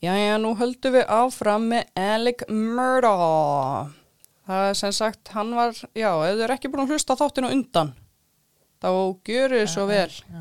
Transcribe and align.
Jæja, 0.00 0.36
nú 0.40 0.54
höldum 0.56 0.94
við 0.96 1.10
áfram 1.12 1.66
með 1.68 1.90
Alec 2.00 2.44
Murdaugh. 2.48 3.90
Það 4.48 4.68
er 4.70 4.78
sem 4.78 4.94
sagt, 4.96 5.28
hann 5.34 5.50
var, 5.54 5.74
já, 5.94 6.08
ef 6.24 6.32
þið 6.38 6.44
er 6.46 6.54
ekki 6.56 6.70
búin 6.72 6.82
að 6.86 6.94
hlusta 6.94 7.16
þáttinu 7.20 7.50
undan, 7.54 7.92
þá 8.82 8.88
gjöru 9.28 9.60
þið 9.60 9.68
svo 9.70 9.84
vel. 9.90 10.08
Já. 10.10 10.40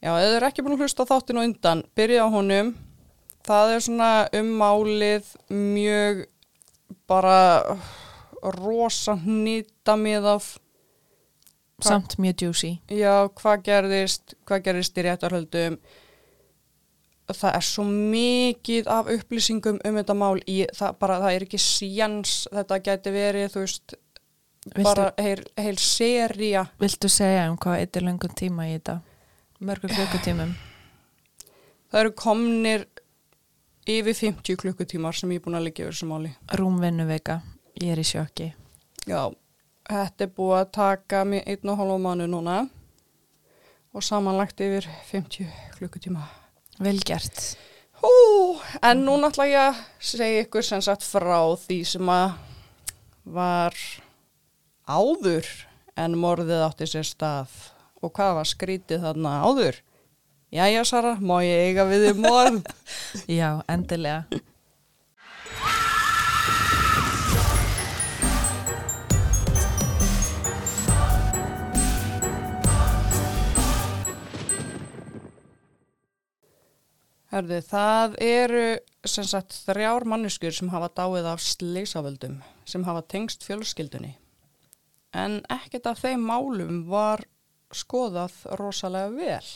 Ef 0.00 0.14
þið 0.22 0.36
er 0.38 0.46
ekki 0.48 0.64
búin 0.64 0.76
að 0.76 0.84
hlusta 0.86 1.06
þáttinu 1.10 1.42
undan, 1.48 1.82
byrja 1.98 2.24
á 2.24 2.28
honum. 2.32 2.70
Það 3.50 3.74
er 3.74 3.84
svona 3.84 4.10
um 4.38 4.48
málið 4.60 5.28
mjög 5.50 6.22
bara 7.10 7.38
rosa 8.56 9.16
hnýta 9.20 9.96
með 10.00 10.30
af, 10.36 10.50
Samt 11.80 12.18
mjög 12.20 12.42
juicy. 12.46 12.74
já, 12.92 13.24
hvað 13.40 13.62
gerðist, 13.64 14.34
hvað 14.46 14.64
gerðist 14.66 14.98
í 15.00 15.04
réttarhöldum. 15.06 15.78
Það 17.36 17.56
er 17.56 17.66
svo 17.66 17.84
mikið 17.86 18.88
af 18.90 19.10
upplýsingum 19.14 19.80
um 19.86 19.98
þetta 20.00 20.16
mál 20.18 20.40
í, 20.48 20.62
það 20.76 20.96
bara, 21.02 21.18
það 21.22 21.36
er 21.36 21.44
ekki 21.46 21.60
sjans, 21.62 22.32
þetta 22.50 22.78
gæti 22.86 23.12
verið, 23.14 23.52
þú 23.54 23.64
veist, 23.64 23.94
Viltu, 24.60 24.82
bara 24.84 25.06
heil, 25.16 25.44
heil 25.56 25.76
seria. 25.80 26.66
viltu 26.80 27.08
segja 27.08 27.46
um 27.50 27.56
hvað 27.56 27.78
eittir 27.80 28.04
löngum 28.04 28.34
tíma 28.36 28.66
í 28.68 28.74
þetta? 28.74 28.98
Mörgum 29.60 29.92
klukkutímum. 29.94 30.52
Það 31.90 32.00
eru 32.00 32.12
komnir 32.16 32.84
yfir 33.88 34.14
50 34.14 34.58
klukkutímar 34.60 35.16
sem 35.16 35.32
ég 35.32 35.40
er 35.40 35.44
búin 35.46 35.56
að 35.58 35.66
liggja 35.68 35.86
yfir 35.86 35.96
þessu 35.96 36.10
máli. 36.10 36.32
Rúmvinnu 36.60 37.06
veika. 37.08 37.40
Ég 37.80 37.94
er 37.94 38.02
í 38.02 38.04
sjokki. 38.06 38.50
Já, 39.08 39.22
þetta 39.88 40.26
er 40.26 40.34
búið 40.36 40.58
að 40.60 40.70
taka 40.76 41.24
mér 41.24 41.48
einn 41.48 41.72
og 41.72 41.80
hálfa 41.80 41.98
mánu 42.04 42.28
núna 42.30 42.58
og 43.96 44.04
samanlagt 44.06 44.60
yfir 44.60 44.86
50 45.10 45.48
klukkutíma. 45.78 46.28
Vel 46.80 47.00
gert. 47.04 47.42
Hú, 48.00 48.10
en 48.80 49.02
nú 49.04 49.18
náttúrulega 49.20 49.66
ég 49.74 49.80
segja 50.00 50.44
ykkur 50.46 50.64
sem 50.64 50.80
sagt 50.80 51.04
frá 51.04 51.42
því 51.60 51.76
sem 51.84 52.08
að 52.08 52.38
var 53.36 53.76
áður 54.88 55.50
en 56.00 56.16
morðið 56.16 56.64
átti 56.64 56.88
sér 56.88 57.04
stað 57.04 57.52
og 58.00 58.14
hvað 58.16 58.38
var 58.38 58.48
skrítið 58.48 59.04
þarna 59.04 59.34
áður? 59.44 59.82
Jæja 60.56 60.86
Sara, 60.88 61.12
má 61.20 61.42
ég 61.44 61.68
eiga 61.68 61.84
við 61.86 62.06
þið 62.08 62.22
morð? 62.24 62.72
Já, 63.40 63.60
endilega. 63.68 64.40
Herði, 77.30 77.60
það 77.62 78.14
eru 78.26 78.62
sem 79.06 79.26
sagt 79.28 79.54
þrjár 79.68 80.02
manneskur 80.10 80.54
sem 80.54 80.70
hafa 80.72 80.88
dáið 80.98 81.28
af 81.30 81.42
sleisavöldum 81.44 82.40
sem 82.66 82.82
hafa 82.88 83.04
tengst 83.06 83.46
fjölskyldunni. 83.46 84.16
En 85.14 85.38
ekkert 85.50 85.86
af 85.92 86.02
þeim 86.02 86.26
málum 86.26 86.82
var 86.90 87.22
skoðað 87.70 88.34
rosalega 88.58 89.14
vel. 89.14 89.48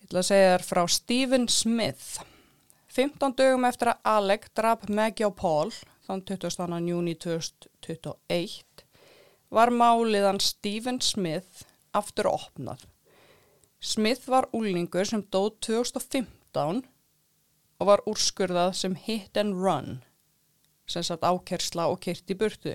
Ég 0.00 0.08
ætla 0.08 0.24
að 0.24 0.28
segja 0.30 0.50
þér 0.54 0.66
frá 0.70 0.82
Stephen 0.88 1.48
Smith. 1.52 2.18
15 2.96 3.36
dögum 3.36 3.68
eftir 3.68 3.92
að 3.92 4.12
Alec 4.16 4.48
draf 4.56 4.88
Maggie 4.88 5.28
og 5.28 5.36
Paul, 5.36 5.72
þann 6.08 6.24
22. 6.32 6.80
júni 6.88 7.12
2021, 7.20 8.86
var 9.52 9.68
máliðan 9.68 10.40
Stephen 10.40 11.04
Smith 11.04 11.68
aftur 11.92 12.32
opnað. 12.32 12.88
Smith 13.80 14.28
var 14.28 14.48
úlingur 14.52 15.06
sem 15.06 15.22
dóð 15.30 15.52
2015 15.68 16.82
og 17.78 17.86
var 17.86 18.02
úrskurðað 18.10 18.72
sem 18.74 18.94
hit 18.98 19.36
and 19.38 19.54
run, 19.54 20.00
sem 20.86 21.04
satt 21.06 21.22
ákersla 21.22 21.86
og 21.92 22.00
kyrt 22.02 22.30
í 22.30 22.38
burtu. 22.38 22.74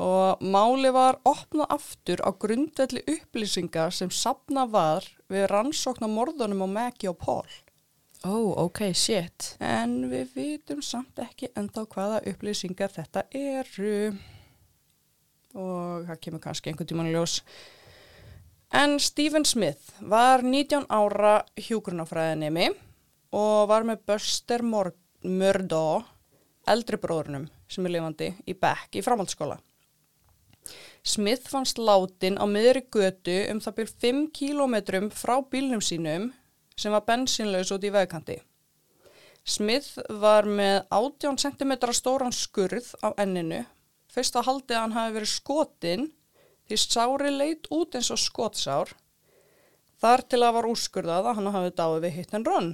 Og 0.00 0.40
máli 0.40 0.88
var 0.96 1.18
opnað 1.28 1.74
aftur 1.76 2.22
á 2.24 2.32
grundvelli 2.32 3.02
upplýsingar 3.04 3.92
sem 3.92 4.08
sapna 4.10 4.64
var 4.64 5.04
við 5.28 5.44
rannsókn 5.52 6.08
á 6.08 6.08
morðunum 6.08 6.64
á 6.64 6.68
Maggie 6.72 7.10
og 7.10 7.18
Paul. 7.20 7.50
Ó, 8.24 8.64
ok, 8.64 8.92
shit. 8.96 9.56
En 9.60 10.08
við 10.08 10.32
vitum 10.34 10.80
samt 10.84 11.20
ekki 11.20 11.50
ennþá 11.56 11.84
hvaða 11.88 12.22
upplýsingar 12.32 12.92
þetta 12.92 13.26
eru. 13.32 14.16
Og 15.52 16.08
það 16.08 16.20
kemur 16.20 16.42
kannski 16.44 16.70
einhvern 16.70 16.88
tímann 16.88 17.08
í 17.08 17.14
ljós. 17.14 17.42
En 18.70 19.00
Stephen 19.00 19.44
Smith 19.44 19.96
var 19.98 20.44
19 20.46 20.84
ára 20.86 21.40
hjúgrunafræðinemi 21.58 22.68
og 23.34 23.64
var 23.66 23.82
með 23.82 24.04
Buster 24.06 24.62
Murdaugh, 24.62 26.04
eldri 26.70 27.00
bróðurnum 27.02 27.48
sem 27.66 27.88
er 27.88 27.96
lifandi, 27.96 28.28
í 28.46 28.54
Beck 28.54 28.94
í 28.94 29.02
framhaldsskóla. 29.02 29.56
Smith 31.02 31.50
fannst 31.50 31.80
látin 31.82 32.38
á 32.38 32.46
miðri 32.46 32.84
götu 32.94 33.34
um 33.50 33.58
það 33.64 33.76
byrj 33.80 33.96
5 34.06 34.22
kílómetrum 34.38 35.10
frá 35.10 35.40
bílnum 35.42 35.82
sínum 35.82 36.30
sem 36.78 36.94
var 36.94 37.02
bensinlaus 37.10 37.74
út 37.74 37.82
í 37.82 37.90
vegkanti. 37.90 38.38
Smith 39.42 39.98
var 40.22 40.46
með 40.46 40.84
18 40.94 41.42
cm 41.42 41.74
stóran 41.90 42.30
skurð 42.30 42.94
á 43.02 43.10
enninu. 43.18 43.64
Fyrst 44.06 44.38
að 44.38 44.46
haldið 44.46 44.78
hann 44.78 44.94
hafi 44.94 45.18
verið 45.18 45.34
skotin 45.34 46.10
því 46.70 46.78
sári 46.80 47.32
leit 47.34 47.68
út 47.74 47.98
eins 47.98 48.10
og 48.14 48.20
skotsár. 48.22 48.94
Þar 50.00 50.24
til 50.32 50.40
að 50.40 50.56
var 50.56 50.68
úrskurðað 50.70 51.28
að 51.28 51.36
hann 51.38 51.52
hafi 51.56 51.74
dáið 51.76 51.98
við 52.06 52.16
hit 52.16 52.34
and 52.38 52.48
run. 52.48 52.70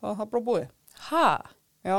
Það 0.00 0.08
var 0.08 0.18
það 0.18 0.30
bara 0.32 0.46
búið. 0.48 0.66
Ha? 1.10 1.28
Já. 1.86 1.98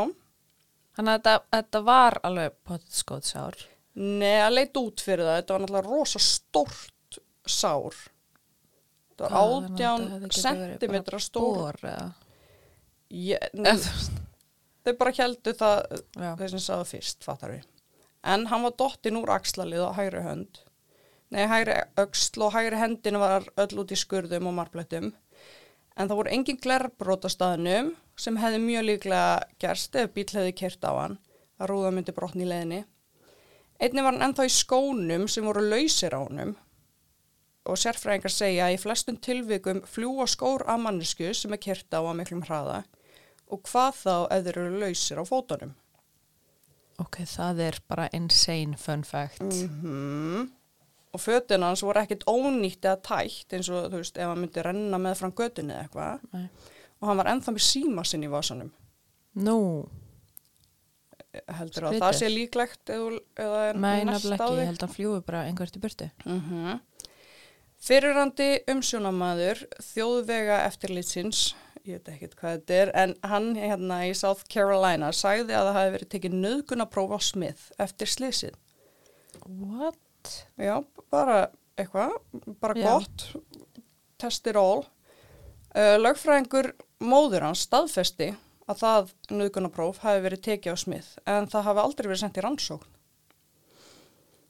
Þannig 0.97 1.13
að 1.13 1.17
þetta, 1.21 1.33
þetta 1.53 1.81
var 1.87 2.19
alveg 2.27 2.55
potið 2.67 2.99
skótsár. 2.99 3.57
Nei, 3.97 4.37
að 4.41 4.55
leit 4.57 4.77
út 4.81 5.01
fyrir 5.01 5.25
það. 5.25 5.39
Þetta 5.39 5.53
var 5.55 5.63
náttúrulega 5.63 5.87
rosa 5.87 6.21
stórt 6.21 7.19
sár. 7.47 7.97
Þetta 9.11 9.29
var 9.29 9.37
18 9.39 10.29
cm 10.37 10.97
stór. 11.23 11.79
Þau 14.87 14.93
bara 14.99 15.13
heldu 15.17 15.53
það 15.57 15.79
Já. 16.15 16.29
þeir 16.39 16.51
sem 16.53 16.63
sagði 16.63 16.91
fyrst, 16.91 17.25
fattar 17.25 17.55
við. 17.55 17.65
En 18.27 18.45
hann 18.51 18.65
var 18.65 18.75
dottin 18.79 19.19
úr 19.19 19.31
axlalið 19.37 19.85
á 19.87 19.91
hægri 19.97 20.21
hönd. 20.25 20.61
Nei, 21.33 21.43
hægri 21.43 21.75
öxl 21.99 22.43
og 22.45 22.53
hægri 22.55 22.77
hendin 22.79 23.19
var 23.19 23.47
öll 23.59 23.81
út 23.81 23.91
í 23.91 23.99
skurðum 23.99 24.47
og 24.47 24.55
marblettum. 24.55 25.09
En 25.97 26.07
það 26.07 26.19
voru 26.19 26.31
engin 26.31 26.59
glerbrót 26.63 27.25
á 27.27 27.29
staðnum 27.33 27.89
sem 28.15 28.37
hefði 28.39 28.61
mjög 28.63 28.85
líklega 28.87 29.47
gerst 29.59 29.97
ef 29.99 30.13
bíl 30.15 30.27
hefði 30.29 30.53
kert 30.55 30.85
á 30.87 30.91
hann. 30.95 31.17
Það 31.57 31.71
rúða 31.71 31.91
myndi 31.95 32.15
brotni 32.15 32.45
í 32.45 32.47
leðinni. 32.47 32.85
Einni 33.81 34.05
var 34.05 34.15
hann 34.15 34.29
ennþá 34.29 34.45
í 34.47 34.53
skónum 34.53 35.27
sem 35.29 35.45
voru 35.45 35.65
lausir 35.65 36.15
á 36.15 36.21
honum 36.21 36.55
og 37.67 37.75
sérfræðingar 37.75 38.31
segja 38.31 38.69
að 38.69 38.77
í 38.77 38.79
flestum 38.79 39.17
tilvikum 39.19 39.81
fljúa 39.83 40.23
skór 40.31 40.63
af 40.71 40.79
mannesku 40.79 41.33
sem 41.35 41.51
er 41.51 41.59
kert 41.59 41.91
á 41.91 41.99
að 41.99 42.15
miklum 42.21 42.45
hraða 42.47 42.85
og 43.51 43.65
hvað 43.67 43.99
þá 43.99 44.13
ef 44.37 44.45
þeir 44.45 44.61
eru 44.61 44.79
lausir 44.85 45.19
á 45.19 45.23
fótunum. 45.27 45.73
Ok, 47.03 47.19
það 47.27 47.59
er 47.67 47.81
bara 47.91 48.07
insane 48.15 48.79
fun 48.79 49.03
fact. 49.03 49.43
Mm 49.43 50.56
Og 51.17 51.21
fötin 51.23 51.65
hans 51.65 51.81
voru 51.81 52.03
ekkit 52.03 52.25
ónýtt 52.29 52.85
eða 52.85 53.01
tætt 53.09 53.55
eins 53.57 53.69
og 53.73 53.87
þú 53.89 54.01
veist 54.03 54.19
ef 54.19 54.29
hann 54.29 54.43
myndi 54.43 54.65
renna 54.65 54.99
með 55.01 55.21
fram 55.23 55.33
götunni 55.37 55.73
eða 55.73 55.87
eitthvað 55.87 56.43
og 56.97 57.07
hann 57.09 57.21
var 57.21 57.29
ennþá 57.31 57.53
með 57.55 57.65
síma 57.65 58.03
sinn 58.05 58.25
í 58.25 58.29
vasanum. 58.31 58.69
Nú, 59.37 59.57
Heldur 61.45 61.87
að 61.87 61.91
Skrítið. 61.91 62.03
það 62.03 62.15
sé 62.17 62.29
líklegt 62.31 62.91
eða, 62.93 63.09
eða 63.37 63.63
næst 63.77 64.25
á 64.25 64.37
ekki, 64.37 64.47
þig? 64.47 64.61
ég 64.61 64.69
held 64.71 64.79
að 64.79 64.85
hann 64.85 64.95
fljúi 64.95 65.19
bara 65.27 65.41
einhvert 65.45 65.77
í 65.77 65.83
burtu. 65.83 66.09
Mm 66.25 66.79
Fyrirrandi 67.87 68.47
umsjónamaður 68.73 69.59
þjóðvega 69.85 70.55
eftirlitsins, 70.65 71.41
ég 71.85 71.99
veit 71.99 72.09
ekkert 72.15 72.33
hvað 72.39 72.55
þetta 72.55 72.77
er, 72.81 72.91
en 72.97 73.13
hann 73.29 73.51
hérna 73.53 73.99
í 74.09 74.15
South 74.17 74.47
Carolina 74.49 75.11
sagði 75.13 75.53
að 75.53 75.69
það 75.69 75.77
hafi 75.77 75.93
verið 75.93 76.09
tekið 76.15 76.37
nöðgun 76.41 76.83
að 76.87 76.89
prófa 76.95 77.19
á 77.21 77.27
Smith 77.27 77.67
eftir 77.85 78.09
slísið. 78.09 78.57
What? 79.45 79.99
Já, 80.57 80.75
bara 81.13 81.37
eitthvað, 81.77 82.17
bara 82.61 82.75
Já. 82.77 82.87
gott, 82.87 83.27
testir 84.21 84.59
all. 84.59 84.83
Uh, 85.77 85.95
lögfræðingur 86.01 86.71
móður 87.03 87.45
hans 87.49 87.65
staðfesti 87.67 88.31
að 88.67 88.81
það 88.81 89.11
nöðgunapróf 89.31 90.01
hafi 90.03 90.23
verið 90.25 90.45
tekið 90.47 90.73
á 90.73 90.77
Smith 90.79 91.09
en 91.29 91.49
það 91.51 91.67
hafi 91.69 91.83
aldrei 91.83 92.07
verið 92.07 92.23
sendt 92.23 92.39
í 92.39 92.45
rannsókn. 92.45 92.93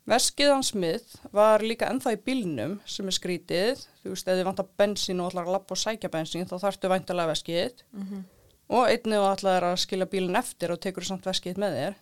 Veskið 0.08 0.54
hans 0.54 0.72
Smith 0.72 1.18
var 1.36 1.66
líka 1.66 1.90
ennþá 1.92 2.14
í 2.16 2.22
bílnum 2.24 2.78
sem 2.88 3.10
er 3.12 3.16
skrítið, 3.18 3.82
þú 4.00 4.14
veist, 4.14 4.30
ef 4.30 4.38
þið 4.40 4.48
vantar 4.48 4.70
bensín 4.80 5.20
og 5.20 5.34
ætlar 5.34 5.50
að 5.50 5.58
lappa 5.58 5.76
og 5.76 5.82
sækja 5.82 6.14
bensín 6.14 6.48
þá 6.48 6.56
þarftu 6.62 6.92
væntalega 6.94 7.34
veskið 7.34 7.84
Mm 7.92 8.24
og 8.68 8.90
einnig 8.90 9.22
og 9.22 9.30
ætlar 9.32 9.66
að 9.70 9.80
skilja 9.84 10.10
bílinn 10.12 10.40
eftir 10.40 10.74
og 10.74 10.82
tekur 10.84 11.06
samt 11.08 11.28
veskið 11.28 11.60
með 11.62 11.78
þér. 11.78 11.98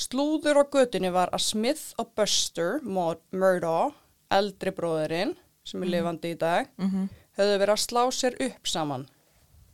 Slúður 0.00 0.62
á 0.62 0.64
götunni 0.72 1.10
var 1.12 1.28
að 1.34 1.44
Smith 1.44 1.90
og 2.00 2.14
Buster 2.16 2.78
Mur- 2.80 3.20
Murdaugh, 3.36 3.96
eldri 4.32 4.72
bróðurinn 4.72 5.34
sem 5.66 5.82
er 5.84 5.90
lifandi 5.92 6.32
í 6.32 6.38
dag, 6.40 6.70
-hmm. 6.78 7.08
höfðu 7.36 7.58
verið 7.60 7.74
að 7.74 7.82
slá 7.84 8.02
sér 8.10 8.36
upp 8.46 8.66
saman. 8.66 9.08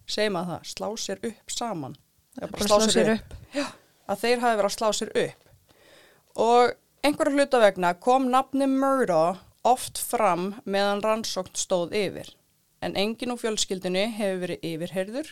Segir 0.06 0.32
maður 0.34 0.56
það, 0.56 0.62
slá 0.72 0.88
sér 0.96 1.18
upp 1.30 1.50
saman. 1.50 1.96
Já, 2.40 2.46
bara 2.50 2.64
slá 2.66 2.78
sér 2.90 3.12
upp. 3.14 3.34
Að 4.08 4.20
þeir 4.22 4.40
hafi 4.40 4.56
verið 4.56 4.70
að 4.70 4.76
slá 4.78 4.88
sér 4.92 5.10
upp. 5.24 5.42
Og 6.36 6.74
einhverju 7.02 7.34
hluta 7.34 7.58
vegna 7.60 7.94
kom 7.94 8.28
nafni 8.30 8.66
Murdo 8.66 9.36
oft 9.64 9.98
fram 9.98 10.54
meðan 10.64 11.02
rannsókn 11.02 11.54
stóð 11.54 11.94
yfir. 11.94 12.34
En 12.82 12.96
enginn 12.96 13.32
úr 13.32 13.40
fjölskyldinu 13.40 14.10
hefur 14.12 14.42
verið 14.42 14.58
yfirherður 14.62 15.28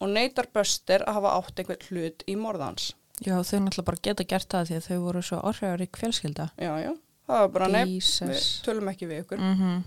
og 0.00 0.08
neytar 0.08 0.46
Buster 0.52 1.02
að 1.06 1.18
hafa 1.18 1.34
átt 1.38 1.58
einhvern 1.58 1.86
hlut 1.90 2.24
í 2.26 2.36
morðans. 2.36 2.94
Já, 3.24 3.32
þau 3.40 3.58
náttúrulega 3.64 3.86
bara 3.88 4.02
geta 4.04 4.24
gert 4.28 4.48
það 4.52 4.66
því 4.68 4.74
að 4.76 4.86
þau 4.90 4.96
voru 5.06 5.22
svo 5.24 5.38
orðhægur 5.48 5.84
í 5.86 5.88
kvélskilda. 5.96 6.48
Já, 6.60 6.72
já, 6.84 6.90
það 7.26 7.38
var 7.44 7.52
bara 7.54 7.68
nefn, 7.72 7.94
við 8.28 8.42
tölum 8.66 8.90
ekki 8.92 9.08
við 9.12 9.22
ykkur. 9.24 9.40
Mm 9.46 9.84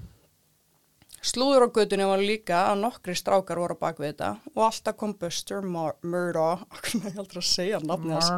Slúður 1.20 1.66
á 1.68 1.76
gödunni 1.76 2.06
var 2.08 2.22
líka 2.24 2.58
að 2.72 2.78
nokkri 2.80 3.12
strákar 3.20 3.60
voru 3.60 3.76
bak 3.76 3.98
við 4.00 4.14
þetta 4.14 4.30
og 4.56 4.62
alltaf 4.70 4.96
kom 4.96 5.12
Buster 5.20 5.60
Mur- 5.68 5.98
Murdaugh, 6.08 6.62
hvernig 6.80 7.18
heldur 7.18 7.42
að 7.42 7.48
segja 7.50 7.80
nafnið 7.84 8.16
þess, 8.16 8.30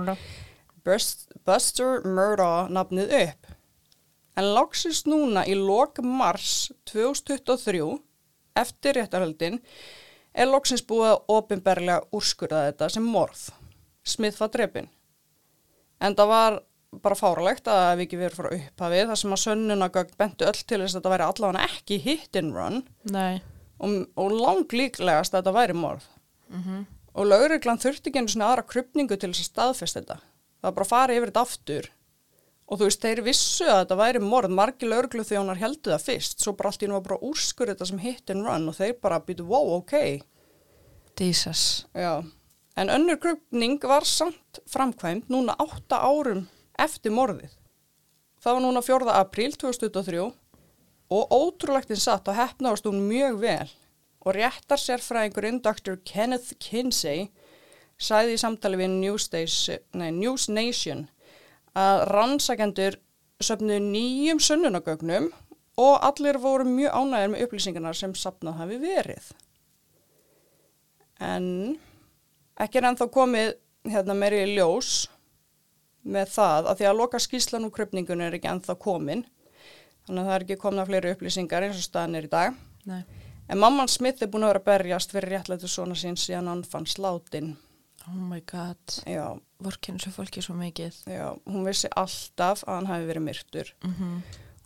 Bust, 0.84 1.28
Buster 1.46 2.02
Murdaugh 2.10 2.72
nafnið 2.74 3.14
upp. 3.20 3.52
En 4.40 4.50
loksins 4.56 5.04
núna 5.06 5.44
í 5.46 5.54
lok 5.60 6.02
mars 6.02 6.72
2023, 6.90 7.84
eftir 8.58 8.98
réttarhöldin, 8.98 9.60
er 10.34 10.50
loksins 10.50 10.82
búið 10.82 11.12
að 11.12 11.22
opinberlega 11.38 12.02
úrskurða 12.18 12.64
þetta 12.72 12.90
sem 12.98 13.06
morð. 13.06 13.52
Smith 14.04 14.40
var 14.42 14.52
drefin. 14.54 14.90
En 16.02 16.16
það 16.18 16.32
var 16.32 16.60
bara 17.04 17.16
fáralegt 17.16 17.70
að 17.72 17.92
við 18.00 18.06
ekki 18.08 18.20
verið 18.20 18.40
frá 18.40 18.50
upphafið 18.52 19.12
þar 19.12 19.20
sem 19.22 19.36
að 19.36 19.44
sönnunagögn 19.46 20.18
bentu 20.20 20.48
öll 20.50 20.58
til 20.60 20.82
þess 20.82 20.96
að 20.96 20.98
þetta 20.98 21.14
væri 21.14 21.28
allavega 21.28 21.68
ekki 21.70 22.00
hit 22.04 22.40
and 22.42 22.56
run 22.58 22.82
og, 23.80 23.94
og 24.20 24.36
langlíklegast 24.36 25.32
að 25.32 25.44
þetta 25.44 25.56
væri 25.60 25.78
morð. 25.78 26.10
Mm 26.52 26.66
Og 27.12 27.28
lauruglan 27.28 27.80
þurfti 27.80 28.08
ekki 28.08 28.22
einu 28.22 28.32
svona 28.32 28.46
aðra 28.54 28.64
krupningu 28.72 29.18
til 29.20 29.34
þess 29.34 29.42
að 29.42 29.50
staðfesta 29.50 30.00
þetta. 30.00 30.16
Það 30.62 30.68
var 30.68 30.76
bara 30.78 30.86
að 30.86 30.92
fara 30.92 31.16
yfir 31.18 31.32
þetta 31.32 31.42
aftur. 31.42 31.90
Og 32.72 32.80
þú 32.80 32.88
veist, 32.88 33.02
þeir 33.04 33.22
vissu 33.26 33.66
að 33.68 33.80
þetta 33.82 33.98
væri 34.00 34.22
morð. 34.24 34.54
Margi 34.56 34.88
lauruglu 34.88 35.26
þjónar 35.28 35.60
heldu 35.60 35.92
það 35.92 36.06
fyrst. 36.06 36.40
Svo 36.40 36.54
bara 36.56 36.72
allt 36.72 36.86
í 36.86 36.88
nú 36.88 36.96
var 36.96 37.04
bara 37.10 37.20
úrskur 37.28 37.68
þetta 37.68 37.88
sem 37.90 38.00
hit 38.00 38.32
and 38.32 38.48
run 38.48 38.70
og 38.72 38.78
þeir 38.78 38.94
bara 39.04 39.20
býtu, 39.28 39.44
wow, 39.50 39.74
ok. 39.82 40.24
Jesus. 41.20 41.86
Já. 41.92 42.24
En 42.76 42.90
önnur 42.90 43.20
krupning 43.20 43.80
var 43.84 44.06
samt 44.08 44.62
framkvæmt 44.70 45.30
núna 45.30 45.56
átta 45.60 46.00
árum 46.00 46.46
eftir 46.80 47.12
morðið. 47.12 47.52
Það 48.42 48.56
var 48.58 48.64
núna 48.64 48.82
4. 48.82 49.12
apríl 49.20 49.56
2023 49.60 50.24
og 51.12 51.36
ótrúlegt 51.36 51.92
en 51.92 52.00
satt 52.00 52.30
og 52.32 52.38
hefnaðast 52.38 52.88
hún 52.88 53.04
mjög 53.10 53.42
vel 53.44 53.70
og 54.22 54.36
réttar 54.38 54.80
sérfræðingurinn 54.80 55.62
Dr. 55.62 56.00
Kenneth 56.06 56.56
Kinsey 56.62 57.28
sæði 58.02 58.38
í 58.38 58.42
samtali 58.42 58.80
við 58.80 58.96
News, 58.96 59.28
Station, 59.28 59.84
nei, 59.94 60.10
News 60.16 60.48
Nation 60.50 61.08
að 61.78 62.06
rannsakendur 62.12 62.98
söfnu 63.42 63.78
nýjum 63.84 64.42
sönnunagögnum 64.42 65.30
og 65.82 65.94
allir 66.06 66.40
voru 66.42 66.66
mjög 66.68 66.98
ánægir 66.98 67.32
með 67.34 67.46
upplýsingarnar 67.46 67.98
sem 67.98 68.14
sapnað 68.18 68.60
hafi 68.62 68.78
verið. 68.82 69.32
En 71.22 71.48
ekki 72.66 72.80
er 72.82 72.88
ennþá 72.92 73.08
komið 73.14 73.54
hérna 73.92 74.16
meiri 74.18 74.44
í 74.46 74.52
ljós 74.56 74.92
með 76.06 76.32
það 76.36 76.70
að 76.72 76.80
því 76.82 76.88
að 76.92 77.00
loka 77.00 77.20
skýslan 77.22 77.66
úr 77.68 77.74
krupningun 77.76 78.22
er 78.26 78.38
ekki 78.38 78.50
ennþá 78.52 78.76
komin 78.82 79.24
þannig 80.08 80.22
að 80.24 80.30
það 80.30 80.36
er 80.36 80.46
ekki 80.48 80.60
komna 80.62 80.86
fleiri 80.90 81.12
upplýsingar 81.16 81.66
eins 81.68 81.78
og 81.82 81.86
staðan 81.88 82.18
er 82.20 82.28
í 82.28 82.32
dag 82.32 82.56
Nei. 82.90 83.02
en 83.52 83.62
mamman 83.62 83.90
Smith 83.92 84.24
er 84.26 84.32
búin 84.34 84.46
að 84.48 84.54
vera 84.56 84.64
berjast 84.72 85.14
fyrir 85.14 85.36
réttlætu 85.36 85.70
svona 85.70 85.98
sín 85.98 86.18
síðan 86.18 86.50
hann 86.52 86.64
fann 86.68 86.88
slátin 86.90 87.56
Oh 88.10 88.16
my 88.18 88.40
god. 88.50 88.82
já, 89.06 89.28
Vorkinn 89.62 90.00
svo 90.02 90.10
fólki 90.16 90.42
svo 90.42 90.56
mikið. 90.58 90.96
já, 91.06 91.28
hún 91.46 91.68
vissi 91.68 91.86
alltaf 91.96 92.64
að 92.66 92.80
hann 92.80 92.90
hafi 92.90 93.06
verið 93.12 93.28
myrtur 93.30 93.76
Mm 93.86 94.22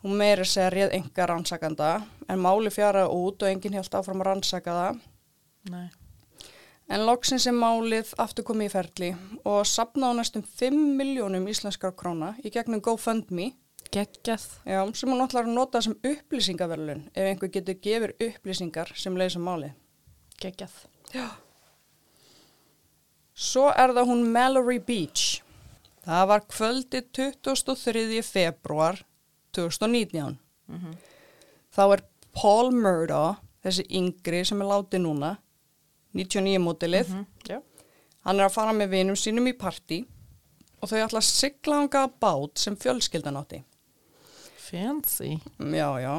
hún 0.06 0.12
meiri 0.20 0.44
segja 0.46 0.68
réð 0.70 0.92
enga 0.94 1.24
rannsakanda 1.26 1.86
en 2.30 2.38
máli 2.38 2.70
fjaraði 2.70 3.08
út 3.16 3.42
og 3.42 3.48
enginn 3.50 3.74
held 3.74 3.94
áfram 3.98 4.20
að 4.22 4.26
rannsaka 4.28 4.74
það 4.76 4.98
Nei. 5.72 5.88
En 6.86 7.02
loksins 7.02 7.48
er 7.50 7.54
málið 7.56 8.12
aftur 8.22 8.46
komið 8.46 8.68
í 8.68 8.72
ferli 8.72 9.08
og 9.42 9.64
sapna 9.66 10.12
á 10.14 10.18
næstum 10.18 10.44
5 10.46 10.76
miljónum 10.98 11.48
íslenskar 11.50 11.96
króna 11.98 12.34
í 12.46 12.52
gegnum 12.54 12.82
GoFundMe 12.82 13.52
Geggjað. 13.90 14.44
já, 14.66 14.80
sem 14.94 15.10
hún 15.10 15.18
náttúrulega 15.18 15.54
nota 15.54 15.80
sem 15.82 15.96
upplýsingaverlun 16.04 17.08
ef 17.14 17.26
einhver 17.26 17.50
getur 17.50 17.78
gefur 17.82 18.14
upplýsingar 18.22 18.92
sem 18.94 19.16
leysa 19.16 19.38
málið. 19.38 19.74
Geggjað. 20.42 20.74
Svo 23.34 23.66
er 23.70 23.92
það 23.92 24.08
hún 24.10 24.22
Mallory 24.32 24.78
Beach. 24.78 25.42
Það 26.06 26.28
var 26.30 26.44
kvöldi 26.46 27.02
23. 27.12 28.22
februar 28.22 29.02
2019. 29.52 30.38
Mm 30.68 30.96
Þá 31.76 31.82
er 31.92 32.00
Paul 32.32 32.70
Murdaugh, 32.72 33.42
þessi 33.60 33.82
yngri 33.92 34.38
sem 34.48 34.60
er 34.62 34.68
látið 34.70 35.02
núna, 35.04 35.34
99 36.16 36.62
mótilið, 36.64 37.14
Já. 37.46 37.60
Hann 38.26 38.40
er 38.40 38.48
að 38.48 38.56
fara 38.56 38.72
með 38.74 38.94
vinum 38.96 39.16
sínum 39.18 39.46
í 39.46 39.54
partí 39.54 40.00
og 40.82 40.90
þau 40.90 40.98
ætla 41.04 41.20
að 41.22 41.28
sigla 41.28 41.76
hanga 41.78 42.06
bát 42.20 42.58
sem 42.58 42.74
fjölskyldan 42.74 43.38
átti. 43.38 43.60
Fancy. 44.66 45.36
Já, 45.62 45.88
já. 46.02 46.14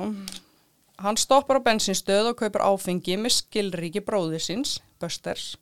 Hann 1.04 1.20
stoppar 1.20 1.60
á 1.60 1.68
bensinstöð 1.68 2.32
og 2.32 2.40
kaupir 2.40 2.64
áfengi 2.64 3.18
með 3.20 3.36
skilríki 3.42 4.02
bróði 4.08 4.40
síns, 4.42 4.78
Busters, 5.02 5.58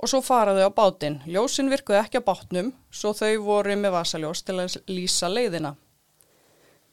og 0.00 0.08
svo 0.10 0.22
fara 0.24 0.56
þau 0.56 0.72
á 0.72 0.78
bátinn. 0.78 1.20
Ljósin 1.28 1.68
virkuði 1.70 2.00
ekki 2.00 2.24
á 2.24 2.26
bátnum, 2.26 2.72
svo 2.90 3.12
þau 3.14 3.44
voru 3.44 3.76
með 3.76 3.94
vasaljós 3.98 4.42
til 4.42 4.56
að 4.56 4.80
lýsa 4.88 5.28
leiðina. 5.28 5.76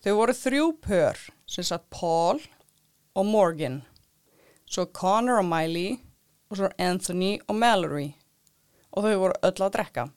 Þau 0.04 0.13
voru 0.19 0.36
þrjú 0.36 0.68
pör, 0.84 1.24
sem 1.48 1.66
satt 1.66 1.88
Paul 1.96 2.44
og 3.16 3.25
Morgan, 3.25 3.81
svo 4.68 4.86
Connor 4.92 5.40
og 5.40 5.48
Miley 5.48 5.98
og 6.50 6.57
svo 6.57 6.69
Anthony 6.81 7.38
og 7.48 7.57
Mallory 7.62 8.10
og 8.90 9.06
þau 9.06 9.19
voru 9.22 9.38
öll 9.46 9.66
að 9.66 9.75
drekka. 9.75 10.07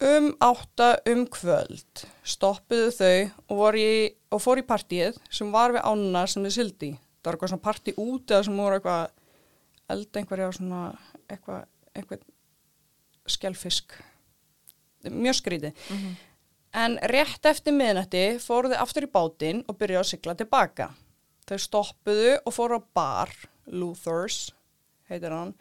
Um 0.00 0.30
átta 0.40 0.94
um 1.12 1.26
kvöld 1.28 2.06
stoppuðu 2.24 2.88
þau 2.96 3.16
og, 3.52 3.76
í, 3.76 4.08
og 4.32 4.40
fór 4.40 4.62
í 4.62 4.64
partíið 4.64 5.18
sem 5.28 5.50
var 5.52 5.74
við 5.76 5.84
ánuna 5.84 6.24
sem 6.30 6.46
þau 6.46 6.54
sildi. 6.54 6.94
Það 7.20 7.28
var 7.28 7.36
eitthvað 7.36 7.52
svona 7.52 7.66
partí 7.66 7.94
út 8.00 8.32
eða 8.32 8.46
sem 8.46 8.62
voru 8.62 8.78
eitthvað 8.78 9.10
elda 9.90 10.20
einhverja 10.22 10.52
svona 10.56 10.80
eitthvað, 11.28 11.66
eitthvað 11.92 12.24
skjálfisk. 13.28 13.98
Mjög 15.10 15.36
skrítið. 15.36 15.84
En 16.80 16.96
rétt 17.10 17.46
eftir 17.50 17.74
miðnætti 17.74 18.24
fóru 18.40 18.70
þau 18.72 18.80
aftur 18.86 19.04
í 19.04 19.12
bátinn 19.12 19.64
og 19.68 19.76
byrjuðu 19.76 20.00
að 20.00 20.10
sigla 20.14 20.36
tilbaka. 20.38 20.90
Þau 21.50 21.58
stoppuðu 21.58 22.34
og 22.38 22.54
fóru 22.54 22.78
á 22.78 22.82
bar, 22.94 23.32
Luthers, 23.66 24.52
heitir 25.10 25.34
hann. 25.34 25.54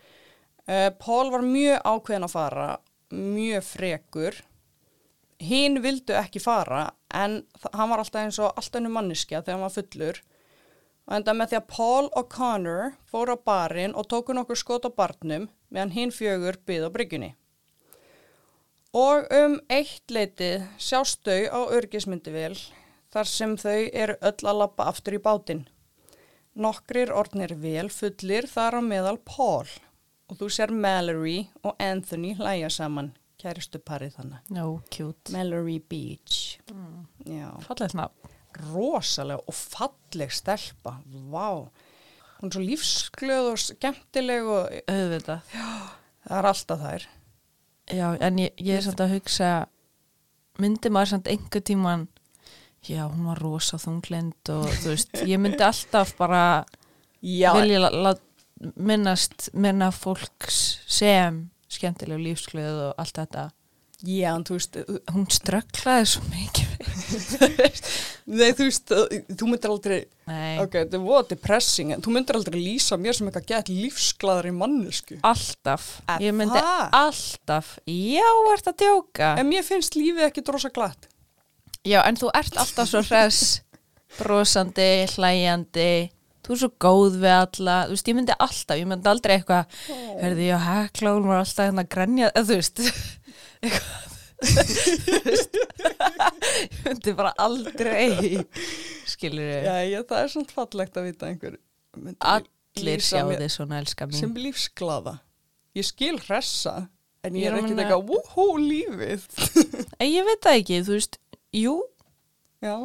Uh, 0.70 0.90
Paul 1.02 1.32
var 1.34 1.46
mjög 1.46 1.82
ákveðin 1.82 2.28
að 2.28 2.36
fara, 2.36 2.70
mjög 3.16 3.66
frekur. 3.66 4.40
Hinn 5.40 5.80
vildu 5.82 6.14
ekki 6.20 6.42
fara 6.44 6.90
en 7.16 7.40
hann 7.74 7.90
var 7.90 8.02
alltaf 8.02 8.22
eins 8.22 8.40
og 8.44 8.52
alltaf 8.52 8.82
ennum 8.82 8.98
manneskja 8.98 9.42
þegar 9.42 9.56
hann 9.56 9.66
var 9.66 9.76
fullur. 9.78 10.20
Og 11.10 11.16
enda 11.18 11.34
með 11.34 11.52
því 11.52 11.58
að 11.58 11.70
Paul 11.74 12.10
og 12.20 12.28
Connor 12.30 12.92
fóru 13.10 13.34
á 13.34 13.46
barinn 13.50 13.96
og 13.98 14.10
tóku 14.12 14.36
nokkur 14.36 14.60
skot 14.60 14.86
á 14.86 14.92
barnum 14.94 15.48
meðan 15.74 15.96
hinn 15.96 16.14
fjögur 16.14 16.60
byði 16.68 16.92
á 16.92 16.94
bryggjunni. 16.94 17.32
Og 19.00 19.26
um 19.34 19.60
eitt 19.70 20.10
leitið 20.10 20.68
sjást 20.82 21.26
þau 21.26 21.50
á 21.50 21.60
örgismyndivél 21.78 22.58
þar 23.14 23.30
sem 23.30 23.58
þau 23.58 23.90
eru 23.94 24.16
öll 24.22 24.50
að 24.50 24.62
lappa 24.62 24.90
aftur 24.90 25.18
í 25.18 25.22
bátinn. 25.22 25.68
Nokkrir 26.56 27.12
orðnir 27.14 27.54
vel 27.62 27.90
fullir 27.94 28.48
þar 28.50 28.80
á 28.80 28.82
meðal 28.84 29.18
Paul 29.26 29.68
og 30.30 30.38
þú 30.40 30.50
sér 30.54 30.72
Mallory 30.74 31.48
og 31.66 31.76
Anthony 31.82 32.34
hlæja 32.38 32.70
saman, 32.74 33.14
kæristu 33.42 33.80
parið 33.82 34.18
þannig. 34.20 34.42
No, 34.54 34.82
cute. 34.94 35.32
Mallory 35.34 35.80
Beach. 35.80 36.60
Mm. 36.74 37.06
Já, 37.26 37.50
Fallegt 37.66 37.96
nafn. 37.98 38.36
rosalega 38.74 39.40
og 39.48 39.54
falleg 39.56 40.32
stelpa, 40.34 40.98
vá. 41.32 41.70
Hún 42.40 42.50
er 42.50 42.56
svo 42.56 42.62
lífsglöð 42.66 43.50
og 43.54 43.58
skemmtileg 43.62 44.46
og 44.48 44.70
Auðvitað. 44.90 45.42
það 46.28 46.38
er 46.40 46.46
alltaf 46.52 46.80
þær. 46.86 47.08
Já, 47.90 48.08
en 48.22 48.38
ég, 48.40 48.54
ég 48.62 48.78
er 48.78 48.86
samt 48.86 49.02
að 49.02 49.16
hugsa 49.18 49.50
myndi 50.60 50.92
maður 50.94 51.16
samt 51.16 51.28
einhver 51.32 51.62
tíman 51.66 52.08
já, 52.88 53.04
hún 53.08 53.28
var 53.28 53.42
rosa 53.44 53.80
þunglind 53.82 54.52
og 54.54 54.68
þú 54.82 54.94
veist, 54.94 55.22
ég 55.28 55.42
myndi 55.42 55.64
alltaf 55.66 56.16
bara 56.20 56.66
Já, 57.20 57.52
vilja 57.58 58.16
minnast 58.76 59.50
minna 59.54 59.90
fólks 59.96 60.80
sem 60.88 61.46
skemmtileg 61.72 62.22
lífsglöð 62.24 62.84
og 62.90 63.02
allt 63.02 63.20
þetta 63.22 63.50
já, 64.08 64.32
en 64.32 64.46
þú 64.48 64.58
veist, 64.58 64.80
hún 65.12 65.28
strögglaði 65.32 66.08
svo 66.14 66.24
mikið 66.32 66.70
Nei, 68.30 68.52
þú 68.54 68.66
veist, 68.68 68.92
uh, 68.94 69.14
þú 69.34 69.48
myndir 69.50 69.72
aldrei, 69.74 70.00
Nei, 70.30 70.60
ok, 70.62 70.76
þetta 70.84 70.98
er 71.00 71.04
voða 71.04 71.24
depressing, 71.32 71.94
en 71.96 72.04
þú 72.06 72.14
myndir 72.14 72.38
aldrei 72.38 72.60
lýsa 72.62 72.98
mér 73.02 73.18
sem 73.18 73.30
eitthvað 73.30 73.48
gett 73.50 73.72
lífsglaðar 73.74 74.50
í 74.52 74.54
mannesku. 74.54 75.18
alltaf. 75.26 75.88
Er 76.14 76.28
Ég 76.28 76.36
myndi 76.38 76.62
alltaf. 76.62 77.72
Já, 77.90 78.28
ert 78.54 78.70
að 78.70 78.84
djóka. 78.84 79.32
En 79.42 79.50
mér 79.50 79.66
finnst 79.66 79.98
lífið 79.98 80.28
ekki 80.28 80.46
drosa 80.46 80.70
glatt. 80.74 81.10
Já, 81.88 82.02
en 82.06 82.18
þú 82.20 82.30
ert 82.36 82.58
alltaf 82.60 82.90
svo 82.92 83.02
hress, 83.08 83.62
brosandi, 84.18 85.06
hlæjandi, 85.14 86.10
þú 86.44 86.56
er 86.56 86.60
svo 86.64 86.70
góð 86.82 87.16
við 87.22 87.36
alla, 87.38 87.78
þú 87.88 87.96
veist, 87.96 88.10
ég 88.12 88.18
myndi 88.18 88.36
alltaf, 88.36 88.76
ég 88.82 88.90
myndi 88.90 89.10
aldrei 89.12 89.36
eitthvað, 89.38 89.80
herði, 90.20 90.50
já, 90.50 90.58
hekla, 90.66 91.14
hún 91.16 91.30
var 91.30 91.40
alltaf 91.44 91.70
hérna 91.70 91.86
að 91.86 91.92
grænja, 91.96 92.32
eða 92.34 92.48
þú 92.50 92.58
veist, 92.60 92.84
eitthvað, 93.64 94.06
ég 96.60 96.78
myndi 96.86 97.16
bara 97.18 97.32
aldrei, 97.44 98.44
skilur 99.10 99.48
við, 99.48 99.64
Já, 99.70 99.76
ég, 99.94 100.06
það 100.10 100.22
er 100.26 100.32
svona 100.36 100.54
fallegt 100.56 101.00
að 101.00 101.08
vita 101.10 101.30
einhver. 101.32 101.58
myndi 101.96 102.20
allir 102.34 103.04
sjá 103.04 103.24
þið 103.30 103.48
svona, 103.56 103.80
elska 103.84 104.08
mín. 104.10 104.20
Sem 104.20 104.36
lífsglaða. 104.40 105.16
Ég 105.78 105.86
skil 105.88 106.18
hressa, 106.26 106.76
en 107.24 107.36
ég 107.40 107.48
Ég 107.48 107.52
er 107.52 107.58
að 107.58 107.66
meina- 107.68 107.84
eitthvað, 107.88 108.04
wúhú, 108.10 108.46
lífið. 108.68 109.22
Ég 110.04 110.28
veit 110.28 110.44
það 110.46 110.60
ekki, 110.62 110.80
þú 110.88 110.96
veist, 110.98 111.20
jú, 111.56 111.76
Já, 112.62 112.76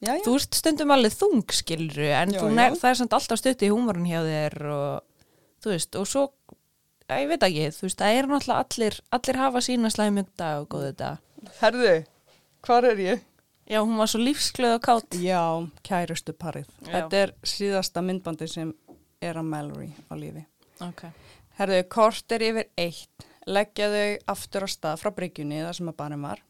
já, 0.00 0.12
já. 0.16 0.22
þú 0.24 0.34
ert 0.38 0.56
stundum 0.58 0.90
alveg 0.94 1.12
þung, 1.14 1.42
skilur 1.52 1.98
við, 2.00 2.12
en 2.16 2.34
Já, 2.36 2.42
nær, 2.48 2.76
það 2.80 2.90
er 2.90 3.00
samt 3.02 3.16
alltaf 3.18 3.40
stutt 3.42 3.62
í 3.66 3.70
húmorun 3.72 4.08
hjá 4.08 4.20
þér 4.26 4.56
og, 4.72 5.26
þú 5.62 5.74
veist, 5.74 5.98
og 6.00 6.08
svo, 6.08 6.22
já, 7.08 7.18
ég 7.20 7.28
veit 7.30 7.44
ekki, 7.48 7.66
þú 7.76 7.86
veist, 7.88 8.00
það 8.00 8.16
er 8.20 8.30
náttúrulega 8.32 8.64
allir, 8.64 8.96
allir 9.18 9.40
hafa 9.42 9.62
sína 9.68 9.90
slæmjög 9.92 10.30
dag 10.40 10.62
og 10.64 10.70
góðu 10.72 10.94
dag. 11.02 11.20
Herðu, 11.60 11.92
hvar 12.66 12.88
er 12.92 13.02
ég? 13.04 13.22
Já, 13.70 13.78
hún 13.80 13.96
var 13.96 14.10
svo 14.10 14.18
lífsglöð 14.20 14.74
og 14.76 14.82
kátt. 14.84 15.14
Já, 15.22 15.42
kærustu 15.86 16.32
parið. 16.34 16.66
Já. 16.82 16.92
Þetta 16.96 17.20
er 17.22 17.32
síðasta 17.46 18.02
myndbandi 18.04 18.48
sem 18.50 18.72
er 19.22 19.38
að 19.38 19.46
Mallory 19.48 19.92
á 20.10 20.14
lífi. 20.18 20.42
Ok. 20.82 21.04
Herðu, 21.60 21.78
kort 21.92 22.34
er 22.34 22.42
yfir 22.48 22.66
eitt. 22.80 23.28
Leggja 23.46 23.86
þau 23.92 24.32
aftur 24.34 24.66
á 24.66 24.68
stað 24.70 24.98
frá 25.02 25.12
bryggjunni, 25.14 25.60
það 25.62 25.76
sem 25.78 25.92
að 25.92 25.96
barinn 26.02 26.26
var. 26.26 26.42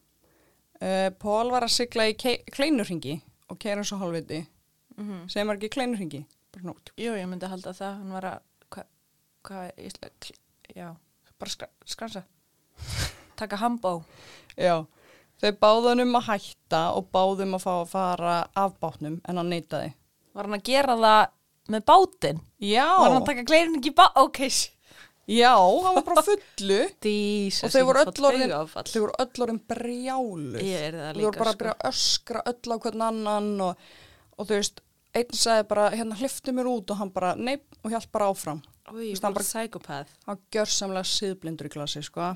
Uh, 0.82 1.12
Pól 1.22 1.52
var 1.52 1.62
að 1.62 1.76
sigla 1.76 2.08
í 2.10 2.16
kleinurringi 2.18 3.20
og 3.52 3.58
keira 3.62 3.84
svo 3.86 4.00
hálfviti. 4.00 4.40
Mm 4.96 5.04
-hmm. 5.08 5.28
Segir 5.30 5.46
maður 5.46 5.60
ekki 5.60 5.74
kleinurringi? 5.76 6.24
Jú, 6.98 7.12
ég 7.16 7.28
myndi 7.28 7.46
halda 7.46 7.72
það, 7.72 7.92
hann 7.98 8.12
var 8.12 8.24
að, 8.24 8.40
hvað, 8.70 8.86
hvað, 9.46 9.70
ísla, 9.78 10.08
já, 10.76 10.88
bara 11.38 11.50
skra, 11.50 11.68
skransa. 11.86 12.22
Taka 13.38 13.56
hambó. 13.56 14.02
Já, 14.56 14.84
þau 15.40 15.52
báðun 15.62 16.02
um 16.02 16.16
að 16.16 16.28
hætta 16.28 16.82
og 16.96 17.08
báðum 17.14 17.54
að 17.54 17.62
fá 17.62 17.72
að 17.80 17.88
fara 17.88 18.34
af 18.54 18.74
bátnum 18.80 19.20
en 19.28 19.36
hann 19.36 19.48
neytaði. 19.48 19.94
Var 20.34 20.44
hann 20.44 20.58
að 20.58 20.64
gera 20.64 20.96
það 20.96 21.26
með 21.68 21.84
bátinn? 21.84 22.40
Já, 22.58 22.86
Var 22.98 23.10
hann 23.10 23.22
að 23.22 23.26
taka 23.26 23.42
gleirin 23.48 23.78
ekki 23.78 23.94
bá, 23.94 24.06
ok, 24.16 24.40
já, 25.28 25.52
hann 25.56 25.94
var 25.98 26.04
bara 26.06 26.22
fullu 26.26 26.78
dísa. 27.04 27.66
og 27.66 27.72
þau 27.74 27.84
voru 27.88 28.02
öll 28.02 28.26
orðin, 28.30 28.54
orðin 28.54 28.70
það 28.72 28.90
Þau 28.92 29.00
voru 31.26 31.38
bara 31.38 31.50
að 31.50 31.54
sko. 31.54 31.58
byrja 31.62 31.74
að 31.76 31.90
öskra 31.92 32.42
öll 32.52 32.74
á 32.74 32.76
hvern 32.82 33.02
annan 33.08 33.50
og, 33.60 33.76
og 34.38 34.46
þú 34.48 34.58
veist, 34.58 34.80
einn 35.14 35.36
sagði 35.36 35.68
bara, 35.68 35.90
hérna 35.92 36.16
hliftu 36.20 36.52
mér 36.56 36.70
út 36.72 36.90
og 36.90 36.96
hann 37.02 37.10
bara, 37.14 37.34
neip, 37.36 37.64
og 37.84 37.90
hjálp 37.92 38.10
bara 38.12 38.30
áfram. 38.32 38.62
Veist, 38.92 39.22
hann 39.22 39.34
bara 39.36 39.44
psykopath. 39.46 40.10
Hann 40.26 40.40
gjör 40.52 40.68
samlega 40.72 41.04
síðblindur 41.06 41.68
í 41.68 41.72
glasi, 41.76 42.02
sko. 42.02 42.32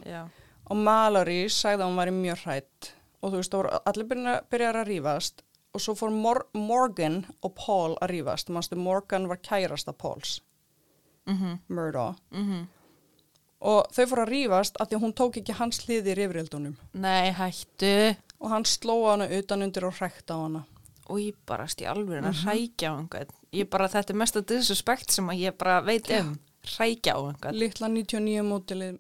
Og 0.70 0.76
Mallory 0.76 1.46
sagði 1.52 1.82
að 1.82 1.88
hann 1.88 1.98
væri 2.00 2.14
mjög 2.16 2.44
hrætt 2.44 2.92
og 3.22 3.32
þú 3.32 3.40
veist, 3.40 3.50
það 3.52 3.60
voru 3.62 3.78
allir 3.90 4.06
byrja, 4.10 4.34
byrjar 4.52 4.78
að 4.82 4.88
rífast 4.92 5.42
og 5.76 5.82
svo 5.82 5.94
fór 5.98 6.12
Mor 6.14 6.38
Morgan 6.56 7.18
og 7.44 7.52
Paul 7.58 7.96
að 8.00 8.12
rífast. 8.14 8.48
Manstu, 8.54 8.76
Morgan 8.80 9.26
var 9.30 9.38
kærasta 9.42 9.92
Pauls, 9.96 10.40
Mhm, 11.26 11.56
Murdo. 11.68 12.14
mhm. 12.30 12.68
Og 13.60 13.86
þau 13.92 14.04
fór 14.06 14.20
að 14.26 14.28
rífast 14.34 14.76
af 14.80 14.88
því 14.90 14.96
að 14.98 15.02
hún 15.06 15.14
tók 15.16 15.36
ekki 15.40 15.54
hans 15.56 15.78
hliði 15.86 16.12
í 16.12 16.16
rifrildunum. 16.18 16.74
Nei, 16.94 17.30
hættu. 17.32 18.16
Og 18.40 18.50
hann 18.52 18.64
sló 18.68 18.96
hana 19.10 19.26
utan 19.32 19.62
undir 19.64 19.84
og 19.88 19.94
hrækt 19.96 20.28
á 20.30 20.36
hana. 20.42 20.64
og 21.08 21.18
ég 21.22 21.34
bara 21.46 21.64
stjálfur 21.70 22.18
Mhm. 22.20 22.26
að 22.26 22.40
hrækja 22.44 22.88
á 22.90 22.94
einhvern 22.98 23.28
ég 23.52 23.70
bara, 23.70 23.86
þetta 23.88 24.10
er 24.10 24.16
mesta 24.16 24.40
disrespect 24.42 25.10
sem 25.12 25.28
að 25.28 25.38
ég 25.38 25.56
bara 25.56 25.80
veit 25.80 26.10
um 26.10 26.36
hrækja 26.64 27.14
á 27.14 27.20
einhvern 27.30 27.54
Littla 27.54 27.86
99 27.88 28.42
mótilið, 28.42 28.98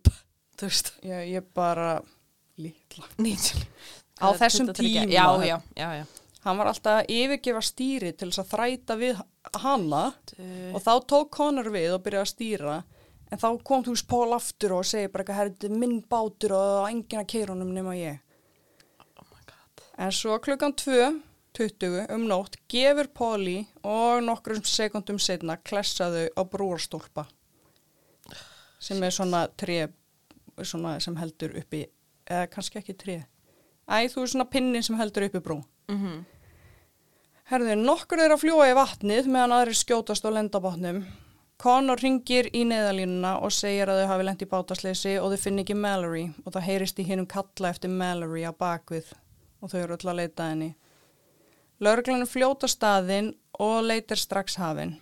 þú 0.56 0.62
veist, 0.68 0.92
ég, 1.02 1.32
ég 1.34 1.42
bara, 1.52 2.00
litla. 2.58 3.04
90 3.18 3.66
Á 4.22 4.32
þessum 4.38 4.68
tíma. 4.72 5.10
já, 5.10 5.26
já, 5.44 5.60
já, 5.76 5.88
já. 5.98 6.06
Hann 6.44 6.56
var 6.58 6.66
alltaf 6.68 7.02
að 7.02 7.06
yfirgefa 7.10 7.60
stýri 7.60 8.16
til 8.16 8.30
þess 8.30 8.38
að 8.38 8.50
þræta 8.54 8.96
við 8.96 9.22
hana 9.56 10.14
Du, 10.26 10.42
og 10.76 10.82
þá 10.84 11.06
tók 11.08 11.30
Connor 11.30 11.64
við 11.74 11.94
og 11.94 12.04
byrjaði 12.04 12.22
að 12.22 12.34
stýra 12.36 12.84
en 13.32 13.40
þá 13.42 13.46
kom 13.66 13.84
þú 13.86 13.94
veist 13.96 14.08
Paul 14.10 14.34
aftur 14.36 14.74
og 14.78 14.84
segi 14.86 15.08
bara 15.12 15.24
eitthvað, 15.24 15.38
herri, 15.40 15.54
þetta 15.56 15.68
er 15.70 15.80
minn 15.82 15.96
bátur 16.10 16.54
og 16.56 16.88
enginn 16.90 17.22
að 17.22 17.30
keira 17.32 17.54
honum 17.54 17.72
nema 17.74 17.96
ég. 17.98 18.20
oh 19.18 19.26
my 19.32 19.42
god 19.48 19.84
En 19.98 20.12
svo 20.12 20.36
klukkan 20.42 20.74
2.20 20.76 22.10
um 22.14 22.26
nótt 22.28 22.58
gefur 22.68 23.08
Pauli 23.16 23.58
og 23.82 24.22
nokkrum 24.26 24.62
sekundum 24.64 25.18
setna 25.18 25.56
klessaðu 25.56 26.28
á 26.36 26.42
brúarstólpa 26.44 27.26
sem 28.78 29.02
er 29.02 29.10
svona 29.14 29.46
tre 29.56 29.88
svona 30.62 30.98
sem 31.00 31.16
heldur 31.16 31.56
uppi 31.58 31.86
eða 32.28 32.46
kannski 32.52 32.78
ekki 32.82 32.94
tre 32.98 33.18
Æ, 33.86 34.08
þú 34.10 34.22
er 34.24 34.30
svona 34.32 34.48
pinnin 34.50 34.82
sem 34.82 34.96
heldur 34.98 35.28
uppi 35.28 35.40
brú 35.40 35.60
mm 35.88 36.24
Herðu, 37.46 37.76
nokkur 37.78 38.18
er 38.18 38.32
að 38.34 38.40
fljúa 38.42 38.64
í 38.66 38.74
vatnið 38.74 39.28
meðan 39.30 39.52
aðrir 39.54 39.76
skjótast 39.78 40.24
á 40.26 40.34
lendabátnum. 40.34 40.96
Connor 41.56 41.96
ringir 42.02 42.50
í 42.52 42.66
neðalínuna 42.68 43.38
og 43.40 43.52
segir 43.56 43.88
að 43.88 44.02
þau 44.02 44.10
hafi 44.10 44.24
lent 44.28 44.42
í 44.44 44.48
bátasleysi 44.50 45.14
og 45.16 45.30
þau 45.32 45.40
finn 45.40 45.62
ekki 45.62 45.76
Mallory 45.78 46.26
og 46.44 46.52
það 46.52 46.66
heyrist 46.66 46.98
í 47.00 47.06
hinnum 47.08 47.28
kalla 47.32 47.70
eftir 47.72 47.92
Mallory 47.92 48.44
á 48.44 48.52
bakvið 48.52 49.14
og 49.64 49.72
þau 49.72 49.78
eru 49.80 49.96
öll 49.96 50.10
að 50.12 50.18
leita 50.20 50.50
henni. 50.50 50.74
Lörglanum 51.80 52.28
fljóta 52.28 52.68
staðinn 52.68 53.32
og 53.60 53.86
leitir 53.88 54.20
strax 54.20 54.58
hafinn. 54.60 54.98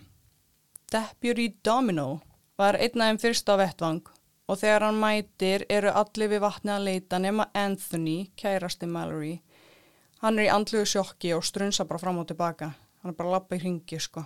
Deputy 0.91 1.49
Domino 1.63 2.21
var 2.55 2.79
einn 2.79 3.03
af 3.03 3.11
þeim 3.11 3.19
fyrst 3.25 3.51
á 3.51 3.55
vettvang 3.59 4.05
og 4.47 4.59
þegar 4.61 4.87
hann 4.87 5.01
mætir 5.01 5.65
eru 5.69 5.91
allir 5.91 6.31
við 6.31 6.43
vatnið 6.45 6.75
að 6.77 6.87
leita 6.87 7.19
nema 7.19 7.49
Anthony, 7.51 8.29
kærasti 8.39 8.87
Mallory. 8.87 9.41
Hann 10.23 10.39
er 10.39 10.47
í 10.47 10.53
andlugu 10.53 10.87
sjokki 10.87 11.35
og 11.35 11.43
strunsa 11.43 11.83
bara 11.89 11.99
fram 11.99 12.21
og 12.21 12.29
tilbaka. 12.29 12.71
Hann 13.01 13.11
er 13.11 13.17
bara 13.17 13.33
að 13.33 13.35
lappa 13.35 13.57
í 13.57 13.63
ringi, 13.65 13.99
sko. 13.99 14.23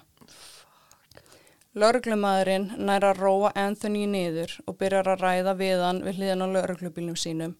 Lörglumæðurinn 1.77 2.71
nær 2.81 3.03
að 3.11 3.19
róa 3.21 3.51
Anthony 3.61 4.07
niður 4.09 4.55
og 4.65 4.77
byrjar 4.81 5.11
að 5.13 5.21
ræða 5.21 5.53
við 5.59 5.83
hann 5.85 5.99
við 6.01 6.17
hliðan 6.17 6.41
á 6.41 6.47
lörglubílnum 6.55 7.17
sínum 7.19 7.53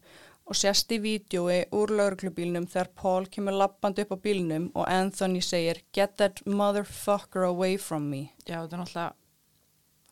og 0.50 0.58
sést 0.58 0.90
í 0.90 0.98
vídjói 1.04 1.60
úr 1.78 1.94
lörglubílnum 1.94 2.66
þegar 2.72 2.90
Paul 2.98 3.28
kemur 3.30 3.54
lappandi 3.54 4.02
upp 4.08 4.16
á 4.18 4.24
bílnum 4.24 4.72
og 4.74 4.88
Anthony 4.90 5.44
segir 5.46 5.84
Get 5.94 6.18
that 6.18 6.42
motherfucker 6.50 7.46
away 7.46 7.78
from 7.78 8.10
me. 8.10 8.32
já, 8.50 8.58
þetta 8.66 8.76
er 8.76 8.82
náttúrulega 8.82 9.14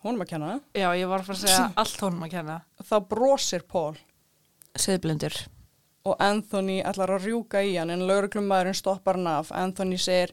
Hún 0.05 0.13
er 0.15 0.21
að 0.21 0.29
kenna 0.29 0.51
það. 0.51 0.61
já, 0.77 0.87
ég 1.01 1.09
var 1.09 1.19
að 1.19 1.25
fara 1.31 1.37
að 1.37 1.41
segja 1.47 1.71
allt 1.81 2.01
honum 2.05 2.23
að 2.27 2.33
kenna 2.35 2.57
Þá 2.85 2.95
brosir 3.09 3.65
Paul 3.67 3.95
Siðblindur 4.77 5.39
og 6.07 6.21
Anthony 6.23 6.77
ætlar 6.85 7.11
að 7.17 7.25
rjúka 7.27 7.59
í 7.65 7.73
hann 7.75 7.89
en 7.91 8.05
lauruglumæðurinn 8.07 8.77
stoppar 8.77 9.17
hann 9.17 9.27
af. 9.27 9.49
Anthony 9.51 9.97
segir 9.99 10.31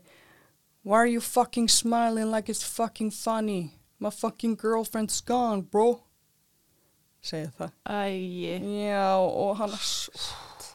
Why 0.84 0.98
are 1.00 1.06
you 1.08 1.20
fucking 1.20 1.68
smiling 1.68 2.30
like 2.30 2.48
it's 2.52 2.62
fucking 2.62 3.10
funny? 3.10 3.72
My 3.98 4.10
fucking 4.10 4.56
girlfriend's 4.56 5.20
gone, 5.24 5.62
bro. 5.62 6.02
Segir 7.24 7.50
það. 7.56 7.70
Æ, 7.88 8.60
Já, 8.84 9.16
og 9.16 9.56
hann 9.56 9.72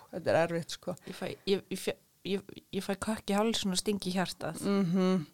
þetta 0.09 0.31
er 0.33 0.39
erfitt, 0.47 0.71
sko. 0.73 0.95
ég 1.05 1.13
fæ 1.19 1.27
ég, 1.45 1.61
ég, 2.25 2.41
ég, 2.73 2.81
fæ 2.83 2.95
kökk 2.97 3.29
í 3.29 3.37
hálsun 3.37 3.75
og 3.75 3.77
stingi 3.77 4.15
hjartað 4.15 4.63
Mm 4.65 5.27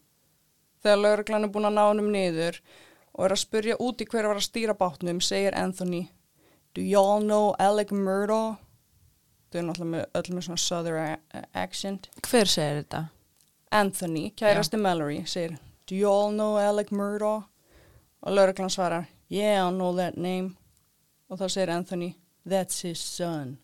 Þegar 0.84 1.00
lauruglan 1.02 1.48
er 1.48 1.50
búin 1.50 1.66
að 1.66 1.74
ná 1.80 1.84
hann 1.88 2.02
um 2.04 2.12
niður 2.14 2.60
og 3.16 3.24
er 3.26 3.34
að 3.34 3.42
spyrja 3.42 3.78
út 3.82 4.04
í 4.04 4.06
hver 4.12 4.28
var 4.28 4.38
að 4.38 4.46
stýra 4.46 4.76
bátnum, 4.78 5.22
segir 5.24 5.56
Anthony 5.58 6.10
Do 6.76 6.84
y'all 6.84 7.24
know 7.24 7.56
Alec 7.58 7.94
Murdo? 7.96 8.58
Þau 9.50 9.58
er 9.62 9.66
náttúrulega 9.70 9.92
með, 9.94 10.06
öll 10.20 10.36
með 10.36 10.46
svona 10.50 10.60
southern 10.60 11.46
accent. 11.56 12.10
Hver 12.28 12.50
segir 12.52 12.82
þetta? 12.84 13.06
Anthony, 13.72 14.30
kærasti 14.38 14.78
Mallory, 14.78 15.24
segir 15.26 15.58
Do 15.90 15.96
you 15.96 16.10
all 16.10 16.32
know 16.32 16.58
Alec 16.58 16.92
Murdo? 16.92 17.42
Og 18.22 18.34
lauruglan 18.34 18.70
svarar 18.70 19.06
Yeah, 19.30 19.68
I 19.68 19.72
know 19.72 19.96
that 19.98 20.18
name. 20.18 20.56
Og 21.30 21.40
þá 21.40 21.48
segir 21.50 21.70
Anthony 21.70 22.14
That's 22.46 22.82
his 22.82 23.00
son. 23.00 23.58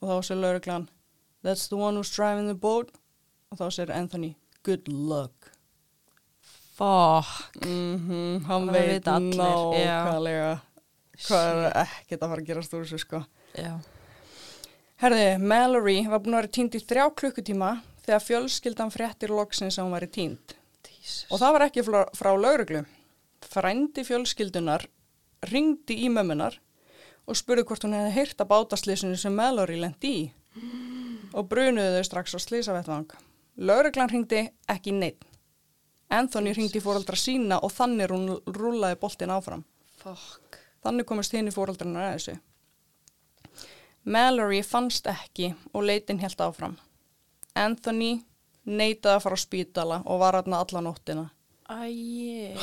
Og 0.00 0.08
þá 0.08 0.22
segir 0.22 0.40
lauruglan 0.42 0.88
That's 1.44 1.68
the 1.68 1.76
one 1.76 1.96
who's 1.96 2.10
driving 2.16 2.46
the 2.46 2.54
boat. 2.54 2.90
Og 3.50 3.58
þá 3.58 3.70
segir 3.70 3.94
Anthony 3.94 4.36
Good 4.62 4.88
luck. 4.88 5.52
Fuck 6.76 7.66
Mm 7.66 8.44
hann 8.46 8.68
Það 8.68 8.76
veit 8.76 9.04
nákvæmlega 9.06 10.52
hvað 11.22 11.48
er 11.66 11.74
ekkert 11.84 12.22
að 12.24 12.30
fara 12.32 12.40
að 12.40 12.46
gerast 12.48 12.72
úr 12.74 12.86
þessu 12.86 12.98
sko. 13.02 13.18
Já, 13.54 13.74
Herði, 15.02 15.26
Mallory 15.38 15.98
var 16.08 16.22
búin 16.22 16.36
að 16.36 16.40
vera 16.40 16.50
týnd 16.56 16.76
í 16.78 16.80
þrjá 16.82 17.04
klukkutíma 17.18 17.70
þegar 18.06 18.26
fjölskyldan 18.26 18.92
fréttir 18.94 19.32
loksins 19.34 19.78
að 19.78 19.86
hún 19.86 19.96
væri 19.96 20.10
tínd. 20.12 20.56
Jesus. 21.02 21.26
Og 21.30 21.40
það 21.42 21.54
var 21.56 21.66
ekki 21.66 21.84
frá, 21.86 22.00
frá 22.14 22.30
lauruglu. 22.38 22.84
Frændi 23.42 24.04
fjölskyldunar 24.06 24.86
ringdi 25.50 25.98
í 26.04 26.10
mömmunar 26.12 26.60
og 27.26 27.38
spurði 27.38 27.66
hvort 27.66 27.84
hún 27.86 27.96
hefði 27.96 28.14
heyrt 28.16 28.42
að 28.42 28.50
bátaslýsinu 28.52 29.18
sem 29.18 29.34
Mallory 29.34 29.78
lendi 29.80 30.12
í 30.20 30.22
og 31.32 31.48
brunuðu 31.48 31.96
þau 31.96 32.06
strax 32.06 32.36
á 32.36 32.38
slýsavettvang. 32.44 33.12
Lauruglan 33.62 34.10
ringdi 34.12 34.44
ekki 34.70 34.94
neitt. 34.94 35.24
Anthony 36.12 36.52
ringdi 36.52 36.78
í 36.78 36.84
fóreldra 36.84 37.16
sína 37.16 37.58
og 37.64 37.72
þannig 37.72 38.12
hún 38.12 38.26
rúlaði 38.52 38.98
boltin 39.00 39.32
áfram. 39.32 39.64
Fuck. 40.02 40.58
Þannig 40.84 41.08
komist 41.08 41.32
hinn 41.32 41.48
í 41.48 41.54
fóreldrarnar 41.54 42.10
að 42.10 42.16
þessu. 42.18 42.34
Mallory 44.04 44.60
fannst 44.66 45.06
ekki 45.08 45.52
og 45.72 45.86
leitin 45.86 46.20
helt 46.20 46.40
áfram. 46.42 46.76
Anthony 47.58 48.12
neitaði 48.64 49.16
að 49.16 49.22
fara 49.24 49.38
á 49.38 49.44
spítala 49.44 50.00
og 50.06 50.20
var 50.22 50.38
aðna 50.38 50.62
alla 50.62 50.82
nóttina. 50.84 51.24
Æ, 51.72 52.54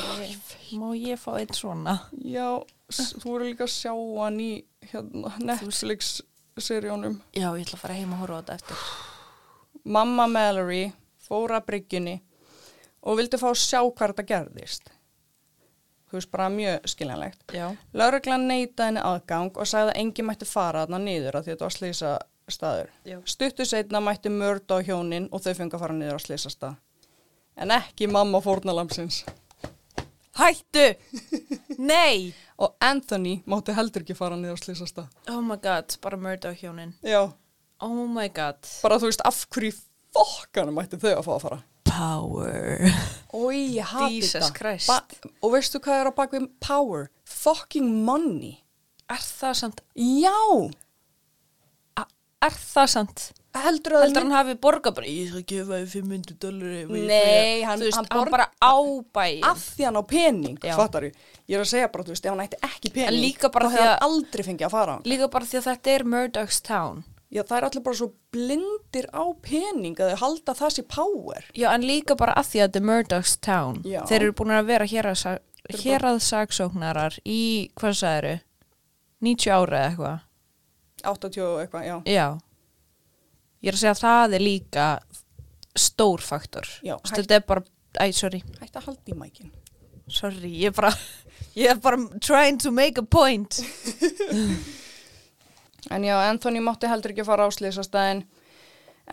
má 0.78 0.90
ég 0.94 1.18
fá 1.18 1.32
einn 1.40 1.54
svona? 1.56 1.96
Já, 2.22 2.60
þú 2.90 3.36
eru 3.36 3.48
líka 3.48 3.66
að 3.66 3.74
sjá 3.74 3.92
hann 3.92 4.40
í 4.42 4.50
hérna, 4.92 5.32
Netflix-seríunum. 5.42 7.18
Já, 7.34 7.48
ég 7.56 7.64
ætla 7.66 7.78
að 7.78 7.84
fara 7.84 7.98
heim 7.98 8.14
og 8.14 8.22
horfa 8.24 8.38
á 8.38 8.40
þetta 8.40 8.58
eftir. 8.60 8.86
Mamma 9.84 10.28
Mallory 10.30 10.84
fór 11.24 11.56
að 11.56 11.66
bryggjunni 11.70 12.16
og 13.00 13.20
vildi 13.20 13.40
fá 13.40 13.48
að 13.50 13.60
sjá 13.62 13.80
hvað 13.80 14.12
þetta 14.12 14.28
gerðist. 14.30 14.90
Þú 16.10 16.18
veist, 16.18 16.30
bara 16.32 16.48
mjög 16.50 16.88
skiljanlegt. 16.90 17.42
Já. 17.54 17.68
Lauruglan 17.94 18.48
neitaði 18.50 18.88
henni 18.88 19.02
aðgang 19.06 19.52
og 19.54 19.68
sagði 19.70 19.92
að 19.92 20.00
engin 20.02 20.26
mætti 20.26 20.48
fara 20.48 20.82
þarna 20.82 20.98
niður 21.04 21.38
að 21.38 21.44
því 21.44 21.52
að 21.52 21.54
þetta 21.54 21.68
var 21.68 21.76
slýsa 21.76 22.14
staður. 22.54 22.90
Stuttu 23.28 23.64
setna 23.68 24.00
mætti 24.04 24.30
mörd 24.32 24.70
á 24.70 24.78
hjónin 24.84 25.28
og 25.32 25.42
þau 25.44 25.52
fengi 25.58 25.76
að 25.76 25.84
fara 25.84 25.96
niður 25.96 26.18
á 26.18 26.24
slýsa 26.24 26.52
stað. 26.52 26.76
En 27.60 27.70
ekki 27.74 28.06
mamma 28.10 28.40
fórnalamsins. 28.44 29.24
Hættu! 30.40 30.86
Nei! 31.78 32.32
Og 32.60 32.74
Anthony 32.84 33.38
mátti 33.48 33.72
heldur 33.76 34.04
ekki 34.04 34.14
fara 34.16 34.36
niður 34.36 34.56
á 34.56 34.62
slýsa 34.62 34.86
stað. 34.88 35.08
Oh 35.32 35.40
my 35.44 35.56
god, 35.60 35.96
bara 36.04 36.18
mörda 36.20 36.52
á 36.52 36.54
hjónin. 36.56 36.92
Já, 37.04 37.32
Oh 37.80 38.04
my 38.06 38.28
god. 38.28 38.60
bara 38.84 38.98
þú 39.00 39.08
veist 39.08 39.22
af 39.24 39.38
hverju 39.48 39.72
í 39.72 39.76
fokkanum 40.12 40.76
mætti 40.76 40.98
þau 41.00 41.14
að 41.16 41.24
fá 41.24 41.32
að 41.38 41.44
fara. 41.46 41.60
Power. 41.90 42.92
Ói, 43.34 43.78
ég 43.80 43.88
hati 43.90 44.18
Jesus 44.20 44.50
þetta. 44.52 45.30
Og 45.42 45.54
veistu 45.56 45.80
hvað 45.82 46.02
er 46.04 46.10
á 46.10 46.12
bakvið 46.20 46.46
power? 46.62 47.08
Fucking 47.24 47.88
money. 48.06 48.58
Er 49.10 49.18
það 49.24 49.56
samt, 49.58 49.80
Já, 49.96 50.36
er 52.42 52.56
það 52.56 52.90
samt? 52.96 53.30
heldur 53.58 53.96
að 53.98 54.04
Heldur 54.04 54.22
hann 54.22 54.34
hafi 54.36 54.54
borgað 54.62 54.94
bara, 54.94 55.10
ég 55.10 55.30
skal 55.30 55.42
gefa 55.50 55.78
þið 55.80 55.94
500 55.94 56.36
dollari. 56.38 56.82
Nei, 57.08 57.62
hann- 57.66 57.80
veist, 57.80 57.96
hann 57.96 58.06
hann, 58.10 58.30
bara 58.30 58.46
ábæði. 58.62 59.40
af 59.42 59.58
því 59.58 59.84
hann 59.84 59.96
á 59.98 60.02
pening, 60.06 60.58
ég. 60.62 61.12
Ég 61.48 61.56
er 61.56 61.60
að 61.64 61.70
segja 61.72 61.92
bara, 61.92 62.04
þú 62.04 62.14
veist, 62.14 62.24
ef 62.26 62.30
hann 62.30 62.46
ætti 62.46 62.60
ekki 62.62 62.92
pening, 62.94 63.34
þá 63.34 63.50
hefði 63.50 63.88
hann 63.88 63.98
aldrei 64.06 64.44
fengið 64.46 64.66
að 64.66 64.70
fara. 64.70 65.00
Líka 65.04 65.30
bara 65.30 65.44
því 65.44 65.58
að 65.58 65.66
þetta 65.70 65.94
er 65.94 66.04
Murdoch's 66.04 66.60
Town. 66.62 67.04
Já, 67.30 67.42
það 67.42 67.56
er 67.56 67.64
allir 67.64 67.82
bara 67.82 67.96
svo 67.96 68.12
blindir 68.32 69.06
á 69.14 69.24
pening 69.42 69.96
að 69.96 70.10
þau 70.10 70.18
halda 70.18 70.54
það 70.54 70.70
sér 70.74 70.88
power. 70.88 71.44
Já, 71.54 71.68
en 71.74 71.82
líka 71.82 72.16
bara 72.16 72.34
að 72.34 72.46
því 72.50 72.58
að 72.58 72.66
þetta 72.70 72.76
er 72.76 72.86
Murdoch's 72.86 73.36
Town. 73.40 73.82
Já. 73.84 74.00
Þeir 74.06 74.22
eru 74.22 74.32
búin 74.32 74.50
að 74.54 74.66
vera 74.66 74.84
hér 74.84 75.10
að, 75.10 75.38
hér 75.82 76.00
að 76.00 76.18
saksóknarar 76.26 77.18
í, 77.24 77.70
hvað 77.74 77.94
sagðiru, 78.02 78.40
90 79.22 79.50
ára 79.50 79.78
eða 79.78 79.90
eitthvað. 79.90 80.20
80 81.06 81.42
og 81.46 81.60
eitthvað, 81.62 81.86
já. 81.88 81.96
Já. 82.10 82.26
Ég 83.60 83.68
er 83.72 83.76
að 83.76 83.82
segja 83.82 83.94
að 83.96 84.02
það 84.04 84.34
er 84.38 84.44
líka 84.44 84.86
stór 85.78 86.22
faktor. 86.24 86.68
Þetta 87.10 87.36
er 87.38 87.44
bara, 87.48 87.62
æ, 88.00 88.04
sorry, 88.16 88.40
Hætti 88.60 88.80
að 88.80 88.86
halda 88.88 89.12
í 89.12 89.16
mækin. 89.20 89.50
sorry, 90.10 90.50
ég 90.64 90.72
er 90.72 90.74
bara, 90.74 90.90
ég 91.60 91.70
er 91.70 91.78
bara 91.82 92.00
trying 92.20 92.58
to 92.58 92.70
make 92.74 92.98
a 92.98 93.02
point. 93.06 93.60
En 95.90 96.04
já, 96.04 96.12
Anthony 96.28 96.60
mátti 96.60 96.86
heldur 96.86 97.10
ekki 97.14 97.22
að 97.24 97.28
fara 97.30 97.46
á 97.48 97.50
slýsastæðin, 97.56 98.18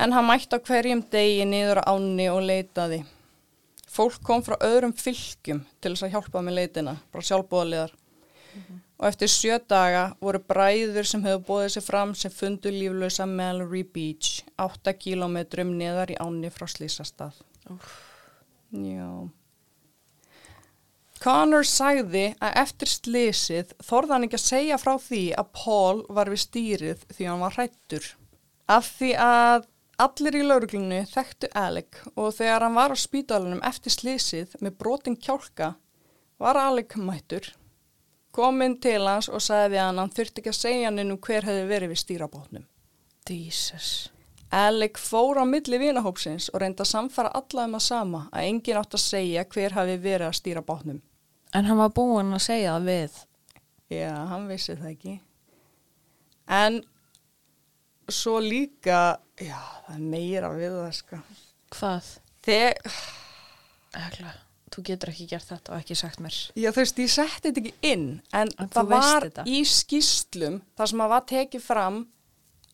en 0.04 0.13
hann 0.13 0.26
mætti 0.28 0.58
á 0.58 0.60
hverjum 0.60 1.00
degi 1.13 1.45
niður 1.47 1.80
á 1.82 1.95
ánni 1.95 2.26
og 2.30 2.41
leitaði. 2.43 3.00
Fólk 3.88 4.19
kom 4.28 4.43
frá 4.45 4.58
öðrum 4.67 4.91
fylgjum 4.93 5.63
til 5.82 5.93
þess 5.93 6.06
að 6.06 6.12
hjálpa 6.17 6.43
með 6.43 6.58
leitina, 6.60 6.97
bara 7.13 7.23
sjálfbóðaliðar. 7.30 7.95
Og 8.97 9.05
eftir 9.12 9.29
sjö 9.29 9.57
daga 9.69 10.03
voru 10.23 10.41
bræður 10.41 11.05
sem 11.05 11.21
hefðu 11.25 11.43
bóðið 11.45 11.73
sér 11.75 11.86
fram 11.86 12.13
sem 12.17 12.33
fundu 12.33 12.71
líflösa 12.73 13.27
Mallory 13.29 13.83
Beach, 13.86 14.41
8 14.57 14.93
kílómetrum 14.97 15.75
neðar 15.77 16.15
í 16.15 16.17
ánni 16.23 16.49
frá 16.53 16.65
slýsastað. 16.71 17.38
Já. 18.73 19.29
Connor 21.21 21.65
sagði 21.65 22.27
að 22.43 22.57
eftir 22.62 22.91
slísið 22.91 23.71
þorði 23.86 24.13
hann 24.13 24.25
ekki 24.27 24.38
að 24.38 24.43
segja 24.43 24.77
frá 24.81 24.93
því 25.01 25.21
að 25.41 25.53
Paul 25.60 26.03
var 26.13 26.29
við 26.29 26.43
stýrið 26.43 27.05
því 27.13 27.29
hann 27.29 27.41
var 27.41 27.57
hrættur. 27.57 28.10
Af 28.69 28.91
því 28.99 29.12
að 29.23 29.67
allir 30.03 30.38
í 30.38 30.43
lauruglunni 30.45 30.99
þekktu 31.10 31.49
Alec 31.57 32.01
og 32.13 32.36
þegar 32.38 32.67
hann 32.67 32.77
var 32.77 32.93
á 32.93 32.97
spítalunum 32.97 33.63
eftir 33.65 33.93
slísið 33.93 34.53
með 34.62 34.77
brotin 34.81 35.17
kjálka 35.17 35.73
var 36.41 36.60
Alec 36.62 36.93
mættur. 37.01 37.49
Kominn 38.38 38.78
til 38.82 39.02
hans 39.02 39.32
og 39.34 39.41
sagði 39.41 39.80
að 39.82 39.97
hann 39.97 40.13
þurfti 40.13 40.43
ekki 40.43 40.54
að 40.54 40.60
segja 40.60 40.91
hann 40.91 41.02
um 41.02 41.17
hver 41.17 41.47
hefði 41.47 41.65
verið 41.71 41.93
við 41.93 42.02
stýrabótnum. 42.04 42.67
Jesus. 43.28 44.12
Alec 44.54 45.00
fór 45.02 45.41
á 45.41 45.45
milli 45.45 45.80
vinahópsins 45.82 46.47
og 46.54 46.62
reyndi 46.62 46.84
að 46.86 46.91
samfara 46.93 47.34
alla 47.36 47.65
um 47.67 47.76
að 47.76 47.84
sama 47.84 48.21
að 48.32 48.45
enginn 48.47 48.80
átt 48.80 48.95
að 48.95 49.04
segja 49.04 49.43
hver 49.52 49.76
hafi 49.76 49.97
verið 50.00 50.30
að 50.30 50.38
stýra 50.38 50.63
bátnum. 50.63 51.02
En 51.56 51.67
hann 51.67 51.80
var 51.82 51.91
búinn 51.95 52.36
að 52.36 52.45
segja 52.45 52.76
það 52.78 52.88
við. 52.91 53.17
Já, 53.97 54.13
hann 54.32 54.47
vissi 54.52 54.76
það 54.78 54.93
ekki. 54.93 55.15
En 56.47 56.80
svo 58.08 58.38
líka, 58.43 59.17
já, 59.36 59.60
það 59.88 59.95
er 59.97 60.08
meira 60.15 60.52
við 60.56 60.76
það, 60.78 60.91
sko. 61.02 61.21
Hvað? 61.76 62.12
Þegar, 62.47 63.00
Ægla, 63.97 64.34
þú 64.73 64.84
getur 64.89 65.12
ekki 65.13 65.27
gert 65.32 65.47
þetta 65.49 65.73
og 65.73 65.80
ekki 65.82 65.95
sagt 65.97 66.19
mér. 66.23 66.38
já, 66.56 66.69
þú 66.71 66.82
veist, 66.82 66.99
ég 66.99 67.12
setti 67.13 67.49
þetta 67.49 67.62
ekki 67.63 67.73
inn, 67.93 68.08
en, 68.34 68.51
En 68.60 68.69
það 68.73 68.89
var 68.91 69.27
þetta. 69.27 69.45
í 69.47 69.62
skýslum, 69.65 70.62
þar 70.77 70.91
sem 70.91 71.03
að 71.06 71.13
var 71.13 71.25
tekið 71.32 71.63
fram 71.63 71.99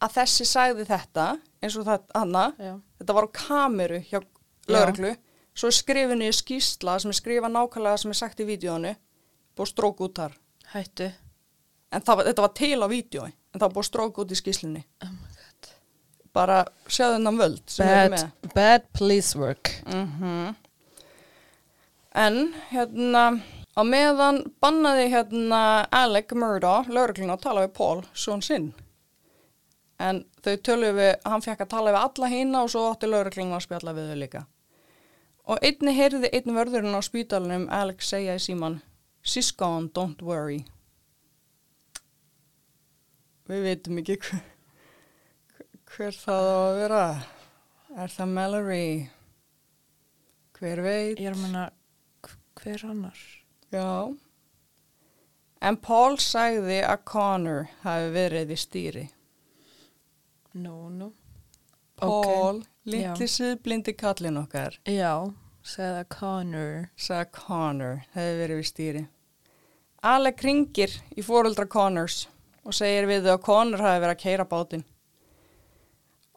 að 0.03 0.15
þessi 0.17 0.47
sagði 0.49 0.85
þetta, 0.89 1.27
eins 1.63 1.77
og 1.79 1.85
það, 1.87 2.07
hana, 2.17 2.45
Já. 2.59 2.73
þetta 2.99 3.17
var 3.19 3.27
á 3.29 3.35
kameru 3.39 3.99
hjá 4.09 4.19
lauruglu, 4.67 5.13
svo 5.53 5.69
skrifinu 5.71 6.27
í 6.27 6.33
skýsla 6.33 6.97
sem 6.99 7.13
er 7.13 7.19
skrifað 7.19 7.53
nákvæmlega 7.53 8.01
sem 8.01 8.11
er 8.11 8.19
sagt 8.19 8.41
í 8.41 8.47
vídjónu, 8.47 8.95
búið 9.55 9.69
strók 9.69 10.01
út 10.01 10.17
þar. 10.17 10.33
Hættu. 10.73 11.11
En 11.93 12.01
það, 12.01 12.25
þetta 12.31 12.41
var 12.47 12.53
til 12.57 12.79
á 12.81 12.87
vídjói, 12.89 13.29
en 13.53 13.61
það 13.61 13.75
búið 13.77 13.87
strók 13.91 14.17
út 14.23 14.33
í 14.33 14.39
skýslunni. 14.39 14.83
Oh. 15.05 15.13
Bara 16.33 16.63
sjáðu 16.89 17.19
þennan 17.19 17.35
völd 17.37 17.73
Bad, 17.77 18.15
bad 18.55 18.87
police 18.97 19.37
work. 19.37 19.69
Mm 19.85 20.55
En 22.13 22.53
hérna 22.69 23.23
á 23.73 23.81
meðan 23.81 24.43
bannaði 24.61 25.09
hérna 25.09 25.61
Alec 25.89 26.33
Murdaugh, 26.37 26.89
laurugluna, 26.93 27.37
að 27.37 27.45
tala 27.47 27.65
við 27.65 27.73
Paul, 27.79 28.03
svon 28.13 28.43
sinn. 28.45 28.71
En 29.97 30.23
þau 30.45 30.55
töluðu 30.67 30.97
við, 30.99 31.13
hann 31.25 31.45
fekk 31.45 31.65
að 31.65 31.71
tala 31.73 31.93
við 31.95 32.01
alla 32.03 32.29
hína 32.29 32.63
og 32.65 32.73
svo 32.73 32.85
átti 32.91 33.09
laurugluna 33.09 33.57
að 33.57 33.65
spjalla 33.65 33.95
við 33.97 34.11
þau 34.11 34.19
líka. 34.21 34.43
Og 35.43 35.65
einni 35.65 35.95
heyrði 35.97 36.29
einn 36.37 36.55
vörðurinn 36.55 36.95
á 36.95 37.01
spítalunum 37.03 37.65
Alex 37.73 38.13
segja 38.13 38.37
í 38.37 38.43
síman, 38.43 38.81
She's 39.23 39.51
gone, 39.55 39.89
don't 39.95 40.21
worry. 40.21 40.65
Við 43.47 43.65
veitum 43.67 43.99
ekki 43.99 44.17
hver, 44.23 44.41
hver 45.91 46.17
það 46.19 46.47
á 46.47 46.57
að 46.59 46.77
vera. 46.79 47.03
Er 48.03 48.11
það 48.13 48.33
Mallory? 48.37 48.87
Hver 50.59 50.81
veit? 50.83 51.19
Ég 51.19 51.27
er 51.29 51.35
að 51.35 51.41
menna, 51.43 51.63
hver 52.63 52.85
annar? 52.89 53.19
Já. 53.73 53.87
En 55.63 55.77
Paul 55.79 56.17
sagði 56.19 56.81
að 56.83 57.03
Connor 57.07 57.67
hafi 57.85 58.09
verið 58.15 58.49
við 58.51 58.59
stýri. 58.63 59.03
No, 60.53 60.89
no. 60.89 61.11
Paul, 61.97 62.59
Ok, 62.63 62.67
litli 62.91 63.27
siðblindi 63.31 63.93
kallin 63.95 64.37
okkar, 64.41 64.75
Já, 64.89 65.31
segði 65.63 66.01
það 66.01 66.09
Connor. 66.17 66.89
sagði 66.97 67.21
að 67.23 67.31
Connor 67.37 68.01
hefði 68.15 68.39
verið 68.41 68.59
við 68.59 68.67
stýri. 68.71 69.03
Alec 70.03 70.43
ringir 70.43 70.97
í 71.15 71.23
fóruldra 71.23 71.65
Connors 71.71 72.25
og 72.65 72.75
segir 72.75 73.07
við 73.07 73.23
þau 73.23 73.37
að 73.37 73.43
Connor 73.45 73.79
hafi 73.85 74.01
verið 74.03 74.15
að 74.17 74.23
keira 74.25 74.45
bátinn. 74.51 74.83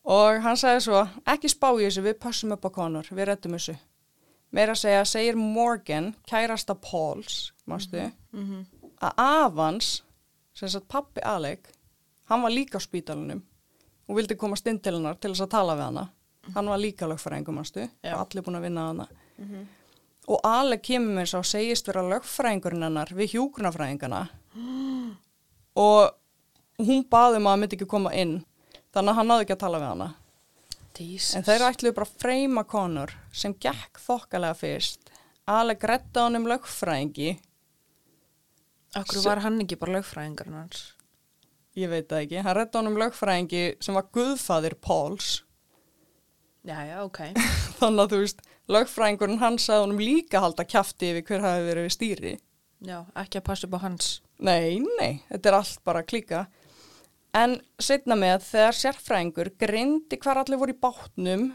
Og 0.06 0.38
hann 0.44 0.56
sagði 0.60 0.84
svo, 0.86 1.00
ekki 1.26 1.50
spá 1.50 1.72
í 1.74 1.82
þessu, 1.88 2.04
við 2.06 2.18
passum 2.22 2.54
upp 2.54 2.62
á 2.62 2.70
Connor, 2.78 3.08
við 3.10 3.26
rettum 3.32 3.56
þessu. 3.58 3.74
Meira 4.54 4.72
að 4.72 4.80
segja, 4.80 5.04
segir 5.04 5.36
Morgan, 5.36 6.14
kærasta 6.30 6.74
Pauls, 6.74 7.52
mástu, 7.66 8.12
Mm 8.32 8.44
-hmm. 8.44 8.64
að 9.00 9.12
Avans, 9.16 10.02
sem 10.54 10.68
sagt 10.68 10.88
pappi 10.88 11.20
Alec, 11.24 11.60
hann 12.24 12.42
var 12.42 12.50
líka 12.50 12.78
á 12.78 12.80
spítalunum 12.80 13.42
og 14.08 14.16
vildi 14.16 14.34
komast 14.36 14.66
inn 14.66 14.78
til 14.80 14.94
hennar 14.94 15.14
til 15.14 15.30
þess 15.30 15.40
að 15.42 15.50
tala 15.50 15.74
við 15.76 15.82
hana. 15.84 16.08
hann 16.54 16.66
var 16.68 16.78
líka 16.78 17.06
lögfræðingum 17.06 17.58
ástu, 17.58 17.88
Já. 18.04 18.14
allir 18.14 18.42
búin 18.42 18.56
að 18.56 18.60
vinna 18.62 18.86
hana. 18.86 19.06
Og 20.28 20.40
Alec 20.44 20.82
kemur 20.82 21.14
með 21.14 21.26
svo 21.26 21.42
segist 21.42 21.86
vera 21.86 22.02
lögfræðingurinn 22.02 22.82
hennar 22.82 23.08
við 23.14 23.30
hjúgrunafræðingana 23.32 24.28
og 25.76 26.10
hún 26.78 27.04
baði 27.08 27.36
um 27.36 27.46
að 27.46 27.58
myndi 27.60 27.76
ekki 27.76 27.86
koma 27.86 28.12
inn 28.14 28.44
þannig 28.94 29.10
að 29.10 29.14
hann 29.14 29.26
náði 29.28 29.44
ekki 29.44 29.52
að 29.52 29.58
tala 29.58 29.78
við 29.78 29.86
hana 29.88 30.14
Jesus. 31.04 31.36
en 31.36 31.46
þeir 31.46 31.66
ætluðu 31.68 31.96
bara 31.98 32.08
að 32.08 32.20
freyma 32.22 32.64
konur 32.68 33.14
sem 33.32 33.54
gekk 33.54 34.00
þokkalega 34.02 34.58
fyrst 34.58 35.12
Alec 35.46 35.84
retta 35.86 36.26
hann 36.26 36.40
um 36.40 36.48
lögfræðingi 36.50 37.36
Akkur 38.96 39.20
var 39.26 39.42
hann 39.44 39.60
ekki 39.60 39.76
bara 39.78 39.98
lögfræðingarinn 39.98 40.60
hans? 40.62 40.84
ég 41.76 41.90
veit 41.92 42.08
það 42.08 42.22
ekki, 42.24 42.44
hann 42.46 42.56
retta 42.56 42.80
hann 42.80 42.90
um 42.90 43.00
lögfræðingi 43.00 43.66
sem 43.84 43.98
var 43.98 44.08
guðfaðir 44.16 44.78
Páls 44.80 45.42
Já, 46.66 46.80
já, 46.82 46.96
ok. 47.04 47.20
þannig 47.78 48.02
að 48.02 48.12
þú 48.12 48.18
veist, 48.24 48.40
lögfræðingurinn 48.74 49.38
hans 49.38 49.66
sagði 49.68 49.84
honum 49.84 50.00
líka 50.02 50.40
halda 50.42 50.64
kjafti 50.66 51.12
yfir 51.12 51.26
hver 51.28 51.44
hafi 51.44 51.66
verið 51.68 51.84
við 51.86 51.92
stýri. 51.94 52.32
Já, 52.82 52.96
ekki 53.22 53.38
að 53.38 53.44
passa 53.46 53.68
upp 53.68 53.76
á 53.78 53.80
hans. 53.84 54.08
Nei, 54.42 54.82
nei, 54.98 55.20
þetta 55.30 55.52
er 55.52 55.58
allt 55.60 55.84
bara 55.86 56.02
klíka. 56.02 56.40
En 57.36 57.58
setna 57.82 58.16
með 58.16 58.46
þegar 58.46 58.76
sérfræðingur 58.78 59.50
greindi 59.60 60.18
hvar 60.22 60.40
allir 60.40 60.60
voru 60.60 60.72
í 60.72 60.80
bátnum 60.80 61.50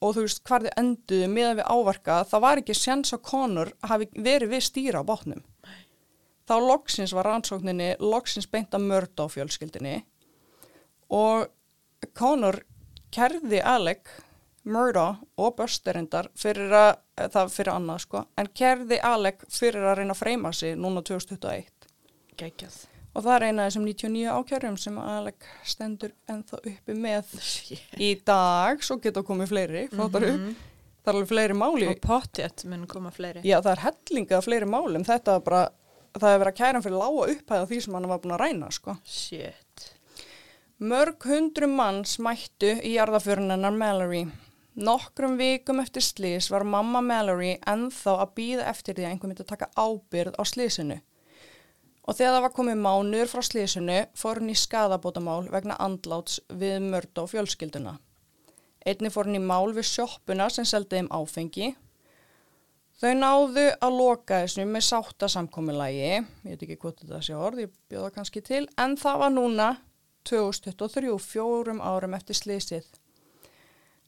og 0.00 0.16
þú 0.16 0.24
veist 0.24 0.42
hvar 0.48 0.64
þið 0.64 0.78
enduðu 0.80 1.28
meðan 1.30 1.58
við 1.60 1.68
ávarka, 1.70 2.16
það 2.30 2.44
var 2.46 2.62
ekki 2.62 2.76
sjans 2.76 3.14
að 3.14 3.22
konur 3.28 3.70
hafi 3.86 4.08
verið 4.16 4.54
við 4.54 4.64
stýra 4.66 5.02
á 5.04 5.08
bátnum. 5.08 5.42
Þá 6.48 6.54
loksins 6.64 7.12
var 7.14 7.28
rannsókninni, 7.28 7.92
loksins 8.02 8.48
beint 8.50 8.74
að 8.74 8.88
mörda 8.88 9.28
á 9.28 9.32
fjölskyldinni 9.32 10.00
og 11.14 11.46
konur 12.16 12.62
kerði 13.14 13.60
Alec, 13.62 14.08
Murda 14.64 15.20
og 15.40 15.54
Busterindar 15.58 16.30
fyrir 16.38 16.72
að, 16.74 16.90
það 17.32 17.52
fyrir 17.54 17.72
annað 17.74 18.02
sko, 18.06 18.24
en 18.38 18.50
kerði 18.56 19.00
Alec 19.04 19.44
fyrir 19.52 19.84
að 19.84 20.00
reyna 20.00 20.16
að 20.16 20.22
freyma 20.24 20.52
sig 20.56 20.74
núna 20.78 21.04
2021. 21.06 21.90
Gægjað. 22.40 22.80
Og 23.10 23.24
það 23.24 23.32
er 23.34 23.44
eina 23.48 23.64
af 23.64 23.70
þessum 23.72 23.86
99 23.88 24.34
ákjörjum 24.38 24.76
sem 24.78 24.98
Alec 25.02 25.46
stendur 25.66 26.12
ennþá 26.30 26.60
uppi 26.60 26.94
með 26.94 27.32
í 27.98 28.10
dag, 28.26 28.82
svo 28.86 29.00
geta 29.02 29.24
komið 29.26 29.50
fleiri, 29.50 29.86
flótar 29.90 30.26
upp. 30.28 30.66
Það 31.00 31.10
er 31.10 31.16
alveg 31.16 31.30
fleiri 31.30 31.56
máli. 31.56 31.88
Og 31.90 32.02
pottjett 32.04 32.64
mun 32.70 32.84
koma 32.86 33.10
fleiri. 33.14 33.42
Já, 33.42 33.56
það 33.64 33.72
er 33.72 33.82
hellingað 33.86 34.44
fleiri 34.46 34.68
málum. 34.68 35.06
Þetta 35.08 35.38
er 35.38 35.46
bara, 35.46 35.62
það 36.12 36.34
er 36.34 36.42
verið 36.44 36.52
að 36.52 36.60
kæra 36.60 36.82
fyrir 36.84 37.00
lága 37.00 37.26
upphæða 37.34 37.70
því 37.70 37.80
sem 37.86 37.96
hann 37.96 38.08
var 38.12 38.20
búin 38.22 38.36
að 38.36 38.42
ræna, 38.44 38.70
sko. 38.76 38.96
Shit. 39.08 39.88
Mörg 40.80 41.26
hundru 41.28 41.66
manns 41.72 42.14
mættu 42.22 42.76
í 42.84 42.94
jarðaförun 42.94 43.50
hennar 43.52 43.74
Mallory. 43.74 44.22
Nokkrum 44.80 45.34
vikum 45.40 45.82
eftir 45.82 46.04
slís 46.04 46.46
var 46.52 46.62
mamma 46.64 47.02
Mallory 47.04 47.56
ennþá 47.68 48.14
að 48.22 48.34
býða 48.38 48.68
eftir 48.70 48.96
því 48.96 49.04
að 49.08 49.10
einhver 49.10 49.32
myndi 49.32 49.44
að 49.44 49.50
taka 49.50 49.72
ábyrð 49.74 50.38
á 50.38 50.42
slísinu. 50.46 51.00
Og 52.08 52.16
þegar 52.16 52.36
það 52.36 52.44
var 52.46 52.54
komið 52.56 52.78
mánuður 52.84 53.30
frá 53.30 53.42
slísinu 53.44 53.98
fór 54.16 54.40
hún 54.40 54.52
í 54.52 54.56
skadabótamál 54.56 55.42
vegna 55.52 55.76
andláts 55.82 56.40
við 56.48 56.80
mörd 56.86 57.20
og 57.20 57.28
fjölskylduna. 57.34 57.98
Einni 58.88 59.12
fór 59.12 59.28
hún 59.28 59.36
í 59.36 59.44
mál 59.44 59.74
við 59.76 59.90
sjoppuna 59.90 60.48
sem 60.52 60.66
seldi 60.68 60.96
þeim 60.96 61.10
áfengi. 61.12 61.74
Þau 63.00 63.12
náðu 63.16 63.66
að 63.80 63.94
loka 63.96 64.42
þessu 64.42 64.64
með 64.68 64.82
sáttasamkomilægi, 64.88 66.08
ég 66.08 66.26
veit 66.44 66.64
ekki 66.66 66.76
hvort 66.80 66.98
þetta 67.00 67.20
sé 67.24 67.36
orð, 67.36 67.62
ég 67.64 67.70
bjóða 67.88 68.10
kannski 68.16 68.42
til, 68.44 68.66
en 68.76 68.96
það 69.00 69.22
var 69.22 69.32
núna 69.32 69.68
2023, 70.28 71.14
fjórum 71.24 71.80
árum 71.80 72.16
eftir 72.18 72.36
slísið. 72.36 72.90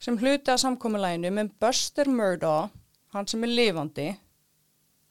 Sem 0.02 0.18
hluti 0.20 0.52
að 0.52 0.60
samkomilæginu 0.66 1.32
með 1.32 1.54
Buster 1.62 2.10
Murdaugh, 2.12 2.68
hann 3.16 3.28
sem 3.32 3.44
er 3.46 3.52
lifandi, 3.52 4.08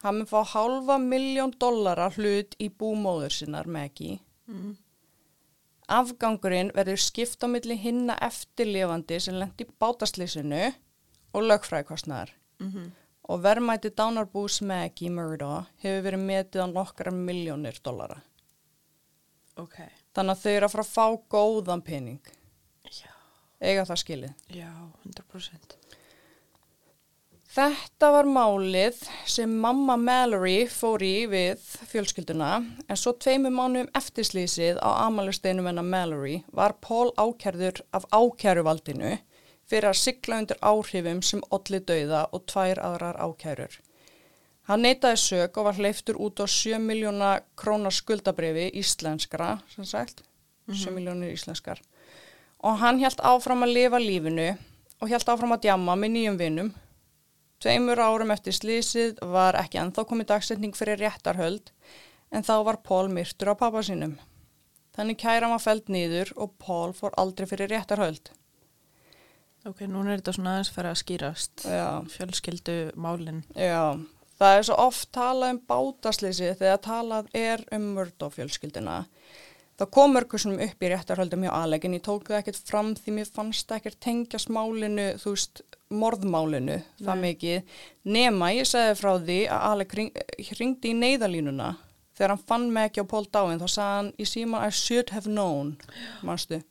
hann 0.04 0.20
mun 0.20 0.30
fá 0.30 0.42
halva 0.54 0.98
miljón 1.02 1.54
dollara 1.60 2.10
hlut 2.16 2.56
í 2.60 2.70
búmóður 2.70 3.34
sinnar 3.36 3.70
Maggie. 3.70 4.20
Mm. 4.50 4.78
Afgangurinn 5.92 6.72
verður 6.76 7.02
skipt 7.04 7.44
á 7.44 7.48
milli 7.52 7.76
hinna 7.80 8.16
eftirlifandi 8.24 9.20
sem 9.20 9.38
lendi 9.40 9.68
í 9.68 9.74
bátaslýsinu 9.82 10.64
og 11.34 11.48
lögfræðikostnaðar. 11.52 12.36
Mm 12.64 12.92
Og 13.32 13.40
verðmæti 13.40 13.92
dánarbús 13.96 14.58
Maggie 14.66 15.12
Murdaugh 15.14 15.70
hefur 15.80 16.02
verið 16.04 16.24
metið 16.26 16.64
á 16.66 16.68
nokkra 16.68 17.14
miljónir 17.16 17.78
dollara. 17.86 18.18
Ok. 19.62 19.78
Þannig 20.12 20.34
að 20.34 20.42
þau 20.42 20.52
eru 20.52 20.68
að 20.68 20.74
fara 20.74 20.84
að 20.84 20.92
fá 20.92 21.06
góðan 21.36 21.84
pening. 21.86 22.32
Já. 22.90 23.14
Eiga 23.62 23.86
það 23.88 24.02
skilið. 24.04 24.34
Já, 24.58 24.72
100%. 25.06 25.81
Þetta 27.52 28.08
var 28.14 28.28
málið 28.32 29.02
sem 29.28 29.52
mamma 29.60 29.98
Mallory 30.00 30.70
fór 30.72 31.04
í 31.04 31.26
við 31.28 31.60
fjölskylduna 31.90 32.52
en 32.62 33.00
svo 33.00 33.12
tveimur 33.20 33.52
mánuðum 33.52 33.90
eftir 34.00 34.24
slísið 34.24 34.78
á 34.80 35.04
amalusteinum 35.10 35.66
hennar 35.68 35.84
Mallory 35.84 36.38
var 36.56 36.78
Paul 36.80 37.10
ákærður 37.20 37.82
af 37.92 38.06
ákæruvaldinu 38.08 39.18
fyrir 39.68 39.90
að 39.90 40.00
sigla 40.00 40.38
undir 40.40 40.62
áhrifum 40.64 41.20
sem 41.28 41.42
olli 41.58 41.82
dauða 41.90 42.22
og 42.32 42.46
tvær 42.48 42.80
aðrar 42.88 43.20
ákærur. 43.20 43.76
Hann 44.72 44.86
neytaði 44.86 45.20
sög 45.20 45.60
og 45.60 45.68
var 45.68 45.76
hleyftur 45.82 46.22
út 46.24 46.40
á 46.40 46.48
7 46.48 46.80
miljóna 46.80 47.34
krónar 47.60 47.92
skuldabrifi 47.92 48.70
íslenskra, 48.80 49.58
sem 49.74 49.90
sagt, 49.90 50.24
7 50.72 50.96
miljónir 50.96 51.36
íslenskar. 51.36 51.84
Og 52.64 52.80
hann 52.80 53.04
hjælt 53.04 53.20
áfram 53.20 53.68
að 53.68 53.76
lifa 53.76 54.00
lífinu 54.00 54.48
og 55.02 55.12
hjælt 55.12 55.34
áfram 55.36 55.58
að 55.58 55.68
djamma 55.68 55.98
með 56.00 56.16
nýjum 56.16 56.40
vinum 56.40 56.72
Tveimur 57.62 58.00
árum 58.02 58.32
eftir 58.34 58.56
slísið 58.58 59.19
var 59.30 59.54
ekki 59.60 59.78
ennþá 59.78 60.06
komið 60.10 60.32
dagsetning 60.32 60.74
fyrir 60.78 60.97
réttarhöld 60.97 61.69
en 62.34 62.45
þá 62.47 62.56
var 62.65 62.80
Pól 62.82 63.12
myrtur 63.13 63.52
á 63.54 63.56
pappa 63.60 63.84
sínum. 63.86 64.15
Þannig 64.97 65.19
kæra 65.21 65.50
var 65.52 65.62
feld 65.62 65.91
nýður 65.93 66.34
og 66.41 66.56
Pól 66.60 66.95
fór 66.97 67.13
aldrei 67.21 67.45
fyrir 67.47 67.69
réttarhöld. 67.71 68.32
Ok, 69.69 69.84
núna 69.86 70.15
er 70.15 70.24
þetta 70.24 70.34
svona 70.34 70.56
aðeins 70.56 70.74
fyrir 70.74 70.89
að 70.89 71.00
skýrast. 71.04 71.67
Já, 71.69 71.86
Fjölskyldu 72.10 72.78
málinn. 72.97 73.43
já. 73.54 73.93
Það 74.41 74.58
er 74.58 74.63
svo 74.65 74.76
oft 74.82 75.12
talað 75.13 75.52
um 75.54 75.58
bátaslýsið 75.69 76.56
þegar 76.63 76.80
talað 76.82 77.28
er 77.38 77.62
um 77.78 77.84
mörgdófjölskylduna. 77.93 78.95
Það 79.82 79.89
kom 79.96 80.12
mörgursunum 80.13 80.60
upp 80.62 80.84
í 80.86 80.89
réttarhöldum 80.91 81.44
hjá 81.48 81.52
Alec 81.58 81.86
en 81.88 81.96
ég 81.98 82.04
tók 82.06 82.28
það 82.28 82.38
ekkert 82.44 82.67
fram 82.70 82.89
því 82.94 83.13
mér 83.15 83.30
fannst 83.34 83.65
það 83.65 83.80
ekkert 83.80 84.00
tengjast 84.06 84.52
málinu, 84.54 85.08
þú 85.17 85.34
veist, 85.34 85.62
morðmálinu 85.89 86.76
það 87.00 87.15
Nei. 87.17 87.24
mikið. 87.24 87.80
Nema 88.13 88.52
ég 88.54 88.70
segði 88.70 89.00
frá 89.00 89.12
því 89.15 89.39
að 89.50 89.65
Alec 89.72 89.96
ring, 89.98 90.20
ringdi 90.60 90.91
í 90.91 91.00
neyðalínuna 91.00 91.72
þegar 92.13 92.36
hann 92.36 92.46
fann 92.52 92.70
mig 92.76 92.91
ekki 92.91 93.02
á 93.02 93.10
Pól 93.10 93.26
dáin 93.26 93.58
þá 93.58 93.65
sagði 93.65 93.98
hann 93.98 94.13
í 94.22 94.30
síman 94.30 94.67
I 94.67 94.70
should 94.70 95.15
have 95.15 95.26
known, 95.26 95.74
mannstu. 96.22 96.62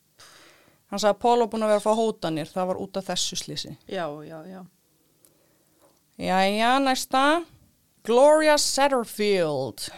Hann 0.94 1.03
sagði 1.03 1.16
að 1.16 1.23
Pól 1.27 1.37
var 1.42 1.51
búin 1.51 1.66
að 1.66 1.73
vera 1.75 1.83
að 1.83 1.88
fá 1.88 2.03
hótanir, 2.05 2.55
það 2.55 2.70
var 2.70 2.83
út 2.87 3.01
af 3.01 3.11
þessu 3.11 3.40
slýsi. 3.42 3.75
Já, 3.90 4.07
já, 4.23 4.38
já. 4.46 4.61
Jæja, 6.20 6.73
næsta. 6.87 7.25
Gloria 8.07 8.55
Satterfield. 8.55 9.90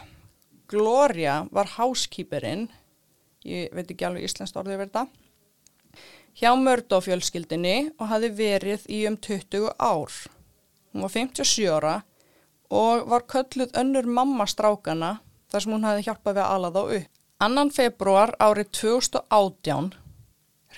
Gloria 0.72 1.42
var 1.52 1.68
housekeeperinn, 1.76 2.70
ég 3.48 3.72
veit 3.74 3.90
ekki 3.90 4.06
alveg 4.08 4.26
íslenskt 4.28 4.58
orðið 4.60 4.80
verið 4.82 4.92
þetta, 4.92 5.06
hjá 6.38 6.50
Murdoch-fjölskyldinni 6.58 7.76
og 7.98 8.08
hafði 8.12 8.30
verið 8.38 8.86
í 8.88 9.02
um 9.10 9.16
20 9.16 9.72
ár. 9.78 10.14
Hún 10.92 11.06
var 11.06 11.14
57 11.14 11.68
ára 11.72 11.96
og 12.72 13.08
var 13.08 13.26
kölluð 13.28 13.74
önnur 13.78 14.08
mamma 14.08 14.46
strákana 14.48 15.18
þar 15.52 15.64
sem 15.64 15.74
hún 15.74 15.84
hafði 15.88 16.06
hjálpað 16.06 16.38
við 16.38 16.44
að 16.44 16.54
ala 16.56 16.72
þá 16.72 16.82
upp. 16.84 17.10
Annan 17.42 17.72
februar 17.74 18.32
árið 18.38 18.68
2018 18.78 19.92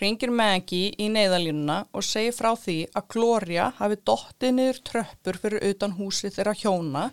ringir 0.00 0.33
Maggie 0.33 0.94
í 0.98 1.11
neyðalínuna 1.12 1.85
og 1.94 2.07
segir 2.07 2.35
frá 2.35 2.55
því 2.59 2.79
að 2.96 3.09
Gloria 3.14 3.68
hafi 3.79 3.98
dottið 4.00 4.55
niður 4.57 4.81
tröppur 4.88 5.38
fyrir 5.42 5.66
utan 5.70 5.94
húsið 5.98 6.38
þeirra 6.38 6.55
hjóna 6.59 7.05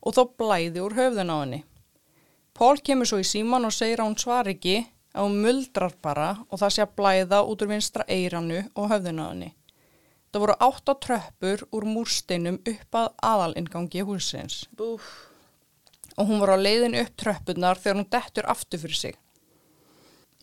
og 0.00 0.16
þó 0.16 0.22
blæði 0.40 0.82
úr 0.82 0.96
höfðun 0.96 1.32
á 1.34 1.36
henni. 1.36 1.60
Pól 2.56 2.78
kemur 2.80 3.04
svo 3.04 3.18
í 3.20 3.26
síman 3.28 3.68
og 3.68 3.74
segir 3.76 4.00
að 4.00 4.08
hún 4.08 4.20
svar 4.20 4.48
ekki 4.48 4.78
að 5.12 5.26
hún 5.26 5.40
muldrar 5.44 5.92
bara 6.00 6.28
og 6.48 6.60
það 6.62 6.70
sé 6.72 6.82
að 6.84 6.94
blæða 6.96 7.40
út 7.44 7.62
úr 7.64 7.68
vinstra 7.68 8.06
eiranu 8.08 8.62
og 8.72 8.86
höfðun 8.92 9.20
á 9.20 9.26
henni. 9.28 9.48
Það 10.32 10.42
voru 10.42 10.54
átta 10.64 10.94
tröppur 11.04 11.64
úr 11.76 11.86
múrsteinum 11.88 12.56
upp 12.72 12.96
að 13.00 13.10
aðalingangi 13.30 14.04
húsins 14.08 14.62
Búf. 14.76 15.04
og 16.16 16.30
hún 16.30 16.40
var 16.40 16.54
á 16.56 16.64
leiðin 16.64 16.96
upp 17.02 17.12
tröppurnar 17.20 17.80
þegar 17.80 18.00
hún 18.00 18.08
dettur 18.16 18.48
aftur 18.48 18.80
fyrir 18.80 19.00
sig. 19.00 19.18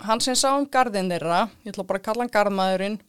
Hann 0.06 0.22
sem 0.22 0.38
sá 0.38 0.52
um 0.54 0.68
garðin 0.70 1.10
þeirra, 1.10 1.48
ég 1.66 1.74
ætla 1.74 1.86
bara 1.88 2.02
að 2.02 2.06
kalla 2.06 2.26
hann 2.26 2.34
garðmaðurinn, 2.34 3.00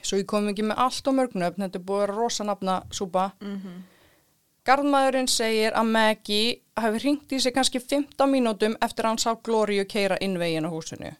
svo 0.00 0.20
ég 0.20 0.28
kom 0.28 0.48
ekki 0.48 0.64
með 0.64 0.80
allt 0.86 1.08
og 1.08 1.16
mörgnöfn, 1.20 1.64
þetta 1.66 1.80
er 1.80 1.84
búið 1.84 2.00
að 2.00 2.06
vera 2.06 2.16
rosa 2.16 2.48
nafna 2.48 2.78
súpa. 2.92 3.30
Mm 3.40 3.84
Garðmaðurinn 4.66 5.28
segir 5.30 5.76
að 5.78 5.92
Maggie 5.94 6.56
hafi 6.80 6.98
hringt 7.04 7.32
í 7.32 7.38
sig 7.38 7.54
kannski 7.54 7.78
15 7.78 8.26
mínútum 8.30 8.74
eftir 8.82 9.06
að 9.06 9.12
hann 9.12 9.22
sá 9.22 9.38
Glóriu 9.46 9.84
keira 9.86 10.18
inn 10.20 10.34
veginn 10.40 10.66
á 10.66 10.70
húsinu. 10.72 11.12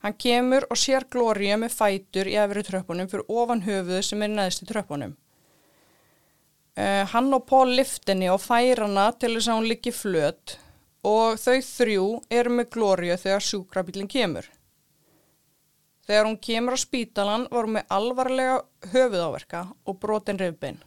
Hann 0.00 0.16
kemur 0.22 0.64
og 0.70 0.80
sér 0.80 1.04
Gloria 1.10 1.58
með 1.60 1.76
fætur 1.76 2.28
í 2.30 2.36
efri 2.40 2.64
tröppunum 2.64 3.08
fyrir 3.10 3.28
ofan 3.42 3.64
höfuðu 3.66 4.00
sem 4.06 4.24
er 4.24 4.32
neðst 4.32 4.64
í 4.64 4.68
tröppunum. 4.70 5.12
Uh, 6.76 7.04
hann 7.12 7.32
og 7.32 7.46
Paul 7.48 7.72
liftinni 7.76 8.28
og 8.32 8.42
fær 8.44 8.84
hana 8.84 9.10
til 9.16 9.34
þess 9.34 9.48
að 9.48 9.58
hún 9.58 9.70
liggi 9.70 9.92
flöt 9.96 10.58
og 11.06 11.40
þau 11.40 11.56
þrjú 11.68 12.08
eru 12.40 12.52
með 12.58 12.68
Gloria 12.76 13.16
þegar 13.20 13.44
sjúkrabílinn 13.44 14.12
kemur. 14.12 14.48
Þegar 16.06 16.28
hún 16.28 16.36
kemur 16.48 16.76
á 16.76 16.80
spítalan 16.80 17.48
var 17.50 17.66
hún 17.66 17.78
með 17.78 17.96
alvarlega 17.96 18.60
höfuðáverka 18.92 19.66
og 19.84 19.98
brotin 20.00 20.38
rifbein. 20.40 20.78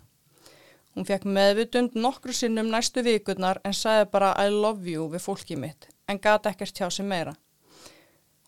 Hún 0.95 1.05
fekk 1.05 1.25
meðvutund 1.29 1.95
nokkru 1.95 2.33
sinnum 2.33 2.71
næstu 2.73 3.03
vikurnar 3.05 3.59
en 3.63 3.75
sagði 3.77 4.07
bara 4.13 4.33
I 4.41 4.49
love 4.49 4.89
you 4.89 5.09
við 5.11 5.25
fólkið 5.25 5.61
mitt 5.61 5.89
en 6.09 6.19
gati 6.19 6.49
ekkert 6.49 6.81
hjá 6.81 6.89
sig 6.91 7.05
meira. 7.05 7.35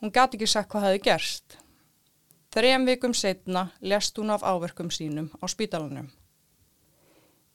Hún 0.01 0.11
gati 0.11 0.37
ekki 0.37 0.49
sagt 0.49 0.71
hvað 0.71 0.87
hefði 0.87 1.03
gerst. 1.05 1.57
Þrejum 2.51 2.87
vikum 2.89 3.13
setna 3.13 3.67
lest 3.81 4.17
hún 4.17 4.33
af 4.33 4.41
áverkum 4.43 4.89
sínum 4.91 5.29
á 5.37 5.45
spítalanum. 5.47 6.09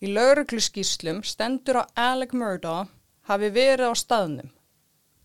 Í 0.00 0.12
lauruglu 0.12 0.60
skýslum 0.62 1.24
stendur 1.24 1.82
að 1.82 1.92
Alec 2.06 2.32
Murdaugh 2.36 2.92
hafi 3.26 3.50
verið 3.50 3.90
á 3.90 3.94
staðnum 3.98 4.52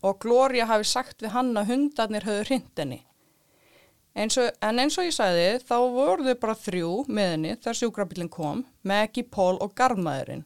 og 0.02 0.18
Gloria 0.18 0.66
hafi 0.66 0.88
sagt 0.88 1.22
við 1.22 1.34
hann 1.36 1.54
að 1.56 1.68
hundarnir 1.70 2.26
höfðu 2.26 2.46
hrindinni. 2.48 3.00
Eins 4.12 4.36
og, 4.36 4.50
en 4.60 4.78
eins 4.82 4.98
og 5.00 5.06
ég 5.08 5.14
sagði 5.16 5.46
þá 5.64 5.76
voru 5.94 6.26
þau 6.26 6.34
bara 6.42 6.54
þrjú 6.54 6.90
með 7.08 7.30
henni 7.30 7.52
þegar 7.56 7.78
sjúkrabillin 7.78 8.28
kom, 8.28 8.64
Maggie, 8.82 9.24
Paul 9.24 9.56
og 9.64 9.72
Garðmaðurinn 9.78 10.44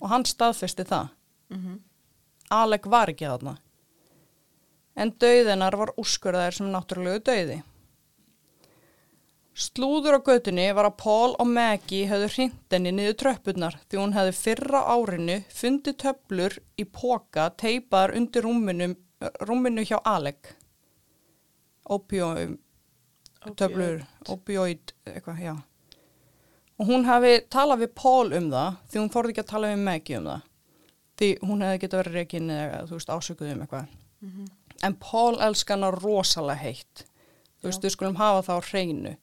og 0.00 0.08
hann 0.08 0.24
staðfesti 0.24 0.84
það. 0.84 1.10
Alec 2.52 2.86
var 2.86 3.08
ekki 3.12 3.24
þarna. 3.28 3.56
En 4.96 5.12
dauðinar 5.16 5.76
var 5.76 5.92
úrskurðaðir 5.96 6.56
sem 6.58 6.72
náttúrulegu 6.72 7.22
dauði. 7.24 7.62
Slúður 9.52 10.16
á 10.16 10.20
götunni 10.24 10.66
var 10.72 10.88
að 10.88 10.96
Paul 10.96 11.34
og 11.36 11.46
Maggie 11.48 12.08
höfðu 12.08 12.28
hrindinni 12.34 12.92
niður 12.96 13.18
tröppurnar 13.20 13.74
því 13.84 13.98
hún 14.00 14.14
hefði 14.16 14.32
fyrra 14.38 14.80
árinu 14.88 15.38
fundið 15.52 15.98
töflur 16.00 16.56
í 16.80 16.84
póka 16.88 17.50
teipaðar 17.60 18.14
undir 18.16 18.46
rúminu, 18.48 18.94
rúminu 19.44 19.84
hjá 19.84 19.98
Alec. 20.08 20.54
Opioid, 21.84 22.56
töflur, 23.58 24.02
opioid, 24.30 24.92
eitthvað, 25.08 25.42
já. 25.42 25.54
Og 26.80 26.88
hún 26.88 27.04
hafi 27.06 27.34
talað 27.52 27.84
við 27.84 27.92
Paul 27.98 28.32
um 28.34 28.48
það 28.50 28.76
því 28.90 29.00
hún 29.00 29.12
þorði 29.14 29.34
ekki 29.34 29.42
að 29.44 29.50
tala 29.52 29.70
við 29.72 29.82
Maggie 29.86 30.18
um 30.18 30.28
það. 30.30 30.46
Því 31.20 31.28
hún 31.46 31.62
hefði 31.62 31.80
getið 31.82 32.00
verið 32.00 32.16
reygin 32.18 32.50
eða, 32.50 32.78
þú 32.88 32.98
veist, 32.98 33.12
ásökuð 33.12 33.52
um 33.52 33.64
eitthvað. 33.64 33.90
En 34.82 34.94
Paul 34.98 35.40
elska 35.40 35.76
hana 35.76 35.90
rosalega 35.94 36.58
heitt. 36.62 37.04
Þú 37.60 37.68
veist, 37.68 37.84
við 37.84 37.94
skulum 37.94 38.16
hafa 38.18 38.42
það 38.48 38.58
á 38.58 38.68
hreinu. 38.70 39.16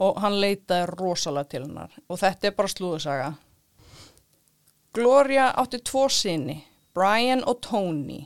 Og 0.00 0.20
hann 0.24 0.40
leitaði 0.40 0.86
rosalega 0.94 1.50
til 1.52 1.62
hennar. 1.66 1.92
Og 2.08 2.20
þetta 2.22 2.48
er 2.48 2.54
bara 2.56 2.72
slúðusaga. 2.72 3.32
Gloria 4.92 5.50
átti 5.56 5.80
tvo 5.84 6.08
sinni, 6.08 6.62
Brian 6.94 7.44
og 7.44 7.60
Tony. 7.64 8.22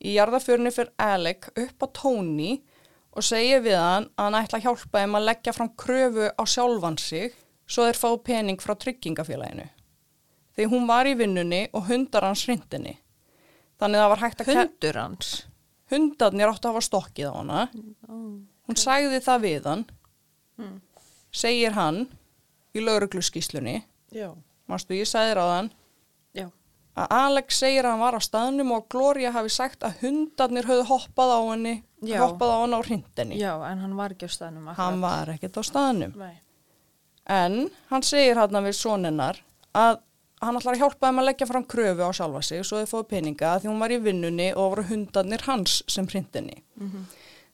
Í 0.00 0.14
jarðaförni 0.16 0.72
fyrir 0.72 0.92
Alec 0.96 1.50
upp 1.56 1.84
á 1.84 1.86
Tony 1.92 2.62
og 3.10 3.26
segir 3.26 3.62
við 3.64 3.78
hann 3.80 4.08
að 4.14 4.26
hann 4.26 4.38
ætla 4.40 4.60
að 4.60 4.66
hjálpa 4.68 5.02
þeim 5.02 5.18
að 5.18 5.26
leggja 5.28 5.54
fram 5.56 5.70
kröfu 5.82 6.30
á 6.30 6.42
sjálfan 6.46 6.98
sig 7.00 7.34
svo 7.70 7.86
þeir 7.86 7.98
fá 7.98 8.08
pening 8.26 8.62
frá 8.62 8.74
tryggingafélaginu. 8.78 9.66
Því 10.56 10.66
hún 10.72 10.86
var 10.90 11.08
í 11.08 11.14
vinnunni 11.18 11.62
og 11.72 11.86
hundar 11.90 12.26
hans 12.26 12.44
hrindinni. 12.46 12.96
Þannig 13.80 14.02
það 14.02 14.12
var 14.12 14.22
hægt 14.24 14.42
að... 14.42 14.52
Hundur 14.54 14.98
hans. 15.00 15.30
Hundarnir 15.90 16.50
áttu 16.50 16.68
að 16.68 16.74
hafa 16.74 16.86
stokkið 16.86 17.30
á 17.30 17.34
hana. 17.34 17.62
Hún 18.70 18.78
sagði 18.78 19.18
það 19.24 19.44
við 19.46 19.64
hann, 19.66 19.84
segir 21.34 21.74
hann 21.74 22.04
í 22.76 22.82
lauruglu 22.84 23.22
skýslunni. 23.24 23.80
Já. 24.14 24.30
Mástu, 24.70 24.94
ég 24.94 25.08
sagði 25.08 25.32
þér 25.32 25.40
á 25.42 25.46
þann 25.50 25.70
Já. 26.38 26.46
að 26.94 27.14
Alex 27.16 27.58
segir 27.58 27.86
að 27.86 27.94
hann 27.94 28.04
var 28.04 28.18
á 28.18 28.22
staðnum 28.22 28.74
og 28.76 28.86
Gloria 28.92 29.32
hafi 29.34 29.50
sagt 29.50 29.82
að 29.86 30.04
hundarnir 30.04 30.68
höfðu 30.68 30.86
hoppað 30.90 31.34
á 31.34 31.40
henni, 31.48 31.74
Já. 32.00 32.20
hoppað 32.22 32.52
á 32.52 32.58
henni 32.62 32.76
á 32.76 32.82
hrindinni. 32.86 33.40
Já, 33.40 33.52
en 33.70 33.82
hann 33.84 33.96
var 33.96 34.14
ekki 34.14 34.28
á 34.28 34.32
staðnum. 34.32 34.70
Hann 34.76 35.00
var 35.02 35.32
ekkert 35.34 35.58
á 35.60 35.62
staðnum. 35.66 36.14
Nei. 36.16 36.36
En 37.30 37.70
hann 37.90 38.02
segir 38.02 38.40
hann 38.40 38.64
við 38.64 38.76
soninnar 38.78 39.42
að 39.76 40.00
hann 40.40 40.56
ætlar 40.56 40.74
að 40.74 40.80
hjálpa 40.80 41.08
þeim 41.10 41.20
að 41.20 41.26
leggja 41.28 41.46
fram 41.50 41.64
kröfu 41.68 42.06
á 42.08 42.10
sjálfa 42.16 42.42
sig 42.42 42.64
svo 42.64 42.80
þau 42.80 42.90
fóðu 42.94 43.08
peninga 43.10 43.58
því 43.60 43.68
hún 43.68 43.82
var 43.82 43.92
í 43.92 43.98
vinnunni 44.00 44.46
og 44.54 44.70
voru 44.74 44.86
hundarnir 44.88 45.44
hans 45.44 45.82
sem 45.86 46.08
hrindinni. 46.08 46.62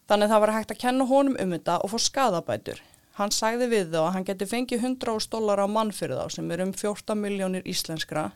Þannig 0.06 0.30
það 0.30 0.40
var 0.44 0.52
hægt 0.54 0.70
að 0.76 0.82
kenna 0.84 1.06
honum 1.10 1.36
um 1.42 1.56
þetta 1.56 1.80
og 1.82 1.90
fá 1.90 1.98
skadabætur. 1.98 2.80
Hann 3.16 3.32
sagði 3.32 3.66
við 3.72 3.90
þá 3.90 4.00
að 4.04 4.12
hann 4.14 4.26
geti 4.28 4.46
fengið 4.46 4.84
100 4.84 5.28
dólar 5.32 5.64
á 5.64 5.66
mann 5.66 5.90
fyrir 5.90 6.20
þá 6.20 6.30
sem 6.36 6.50
er 6.52 6.62
um 6.62 6.72
14 6.72 7.18
miljónir 7.18 7.66
íslenskra 7.66 8.30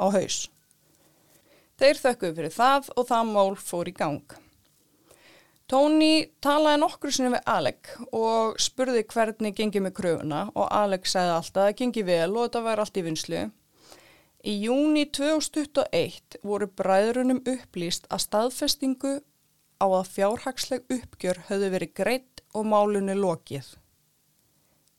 á 0.00 0.04
haus. 0.14 0.48
Þeir 1.76 1.98
þökkuðu 1.98 2.36
fyrir 2.38 2.54
það 2.54 2.90
og 2.96 3.08
það 3.10 3.32
mál 3.34 3.56
fór 3.58 3.90
í 3.90 3.94
gang. 3.98 4.36
Tony 5.64 6.26
talaði 6.44 6.78
nokkru 6.82 7.10
sinni 7.14 7.30
við 7.32 7.46
Alec 7.48 7.90
og 8.12 8.58
spurði 8.60 9.00
hvernig 9.08 9.54
gengi 9.56 9.80
með 9.80 9.94
kröfuna 9.96 10.40
og 10.52 10.66
Alec 10.68 11.06
sagði 11.08 11.36
alltaf 11.38 11.60
að 11.62 11.68
það 11.68 11.76
gengi 11.78 12.02
vel 12.04 12.32
og 12.34 12.42
þetta 12.42 12.60
væri 12.66 12.82
allt 12.84 12.98
í 13.00 13.04
vinslu. 13.06 13.44
Í 14.44 14.54
júni 14.60 15.04
2021 15.08 16.36
voru 16.44 16.68
bræðrunum 16.68 17.40
upplýst 17.48 18.04
að 18.12 18.24
staðfestingu 18.26 19.14
á 19.80 19.86
að 19.88 20.10
fjárhagsleg 20.12 20.84
uppgjör 20.98 21.40
höfðu 21.48 21.70
verið 21.72 21.94
greitt 21.96 22.42
og 22.52 22.68
málunni 22.68 23.16
lokið. 23.16 23.70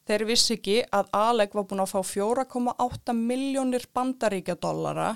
Þeir 0.09 0.25
vissi 0.29 0.55
ekki 0.57 0.79
að 0.93 1.11
Alec 1.17 1.53
var 1.53 1.67
búin 1.69 1.83
að 1.85 1.93
fá 1.93 2.01
4,8 2.09 3.13
miljónir 3.19 3.85
bandaríkjadollara, 3.93 5.11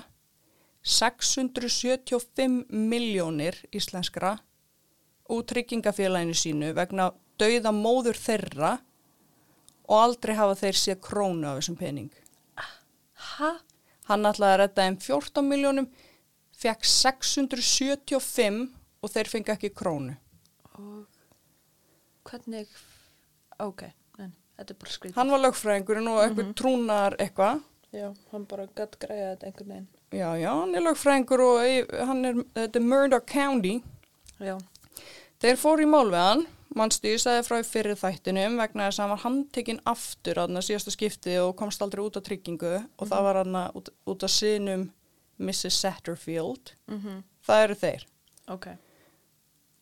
675 0.86 2.62
miljónir 2.70 3.58
íslenskra 3.74 4.36
úr 5.30 5.44
tryggingafélaginu 5.50 6.36
sínu 6.36 6.72
vegna 6.76 7.10
dauða 7.40 7.72
móður 7.74 8.18
þeirra 8.20 8.76
og 9.90 9.96
aldrei 9.98 10.36
hafa 10.38 10.58
þeir 10.60 10.78
séð 10.78 11.00
krónu 11.06 11.48
af 11.50 11.60
þessum 11.60 11.78
pening. 11.80 12.10
Hæ? 13.36 13.50
Hann 14.10 14.26
ætlaði 14.26 14.54
að 14.54 14.60
redda 14.64 14.86
þeim 14.86 14.98
14 15.04 15.46
miljónum, 15.46 15.88
fekk 16.60 16.86
675 16.88 18.60
og 19.00 19.12
þeir 19.12 19.30
fengi 19.30 19.54
ekki 19.54 19.70
krónu. 19.74 20.16
Og 20.80 21.06
hvernig, 22.26 22.66
ok, 23.62 23.86
en 24.20 24.32
þetta 24.58 24.74
er 24.74 24.80
bara 24.82 24.94
skrítið. 24.96 25.16
Hann 25.18 25.34
var 25.34 25.44
lögfræðingurinn 25.44 26.10
og 26.10 26.22
eitthvað 26.24 26.52
trúnar 26.58 27.16
eitthvað. 27.22 27.62
Já, 27.90 28.10
hann 28.30 28.44
bara 28.50 28.68
gætt 28.78 28.98
græða 29.02 29.32
þetta 29.32 29.48
einhvern 29.48 29.72
veginn. 29.74 29.88
Já, 30.10 30.28
já, 30.38 30.50
hann 30.50 30.74
er 30.74 30.84
lögfræðingur 30.86 31.42
og 31.46 31.96
hann 32.10 32.28
er, 32.28 32.42
þetta 32.58 32.78
er 32.80 32.86
Murdoch 32.86 33.26
County. 33.30 33.76
Já. 34.38 34.54
Þeir 35.40 35.56
fóru 35.56 35.86
í 35.86 35.88
mál 35.88 36.10
við 36.10 36.20
hann, 36.20 36.42
mannstu 36.76 37.14
ég 37.14 37.20
sagði 37.22 37.44
frá 37.46 37.62
fyrir 37.64 37.96
þættinum 37.98 38.58
vegna 38.60 38.88
þess 38.88 39.00
að 39.00 39.04
hann 39.04 39.12
var 39.14 39.22
handtekinn 39.24 39.82
aftur 39.88 40.40
að 40.42 40.52
það 40.56 40.66
síðasta 40.66 40.92
skipti 40.94 41.36
og 41.40 41.54
komst 41.58 41.82
aldrei 41.84 42.02
út 42.04 42.18
á 42.20 42.26
tryggingu 42.26 42.74
og 42.76 43.08
það 43.08 43.26
var 43.26 43.40
hann 43.40 43.56
út, 43.78 43.88
út 44.04 44.26
af 44.26 44.32
sinum 44.34 44.90
Mrs. 45.40 45.80
Satterfield. 45.80 46.74
Mm 46.86 47.22
Það 47.40 47.62
eru 47.64 47.74
þeir. 47.74 48.02
Ok. 48.52 48.66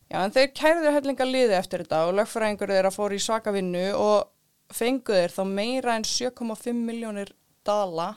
Já, 0.09 0.23
en 0.23 0.31
þeir 0.31 0.47
kærðu 0.55 0.93
hellinga 0.95 1.25
liði 1.27 1.53
eftir 1.57 1.83
þetta 1.83 2.05
og 2.07 2.15
lögfræðingur 2.17 2.71
þeirra 2.71 2.91
fóru 2.91 3.19
í 3.19 3.21
svaka 3.21 3.51
vinnu 3.51 3.83
og 3.99 4.31
fengu 4.73 5.13
þeir 5.13 5.35
þá 5.35 5.43
meira 5.45 5.95
en 5.99 6.07
7,5 6.07 6.73
miljónir 6.73 7.33
dala 7.67 8.15